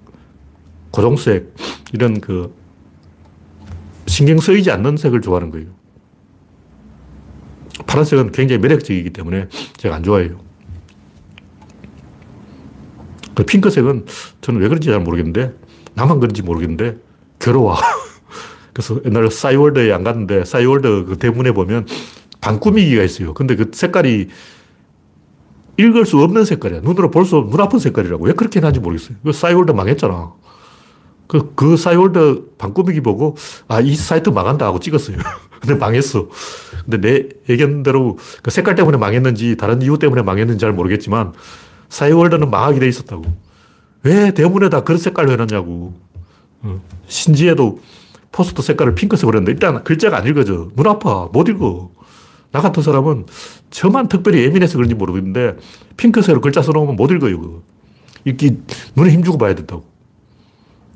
[0.91, 1.55] 고동색,
[1.93, 2.55] 이런 그
[4.07, 5.69] 신경 쓰이지 않는 색을 좋아하는 거예요.
[7.87, 10.41] 파란색은 굉장히 매력적이기 때문에 제가 안 좋아해요.
[13.35, 14.07] 그 핑크색은
[14.41, 15.55] 저는 왜 그런지 잘 모르겠는데
[15.97, 16.97] 나만 그런지 모르겠는데
[17.41, 17.77] 괴로워.
[18.73, 21.87] 그래서 옛날에 싸이월드에 안 갔는데 싸이월드 그 대문에 보면
[22.41, 23.35] 방꾸미기가 있어요.
[23.35, 24.29] 근데 그 색깔이
[25.79, 26.81] 읽을 수 없는 색깔이야.
[26.81, 28.25] 눈으로 볼 수 눈 아픈 색깔이라고.
[28.25, 29.17] 왜 그렇게 해놨는지 모르겠어요.
[29.25, 30.33] 그 싸이월드 망했잖아.
[31.27, 33.37] 그, 그 싸이월드 방꾸미기 보고,
[33.67, 35.17] 아, 이 사이트 망한다 하고 찍었어요.
[35.61, 36.29] 근데 망했어.
[36.85, 41.33] 근데 내 예견대로 그 색깔 때문에 망했는지 다른 이유 때문에 망했는지 잘 모르겠지만,
[41.89, 43.25] 싸이월드는 망하게 돼 있었다고.
[44.07, 45.95] 왜 대문에다 그런 색깔로 해놨냐고.
[46.63, 46.81] 어.
[47.09, 47.81] 신지에도
[48.31, 50.69] 포스터 색깔을 핑크색으로 했는데 일단 글자가 안 읽어져.
[50.77, 51.29] 눈 아파.
[51.33, 51.91] 못 읽어.
[52.53, 53.27] 나 같은 사람은
[53.71, 55.57] 저만 특별히 예민해서 그런지 모르겠는데
[55.97, 57.63] 핑크색으로 글자 써놓으면 못 읽어요.
[58.25, 58.63] 읽기
[58.95, 59.85] 눈에 힘주고 봐야 된다고.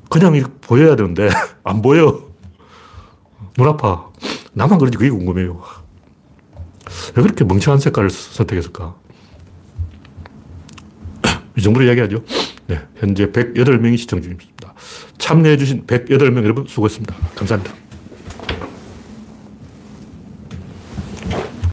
[0.09, 1.29] 그냥 보여야 되는데
[1.65, 2.31] 안 보여.
[3.57, 4.09] 눈 아파.
[4.53, 5.61] 나만 그런지 그게 궁금해요.
[7.15, 8.95] 왜 그렇게 멍청한 색깔을 선택했을까?
[11.57, 12.23] 이 정도로 이야기하죠.
[12.71, 14.73] 네, 현재 108명이 시청 중입니다.
[15.17, 17.13] 참여해주신 108명 여러분 수고했습니다.
[17.35, 17.80] 감사합니다.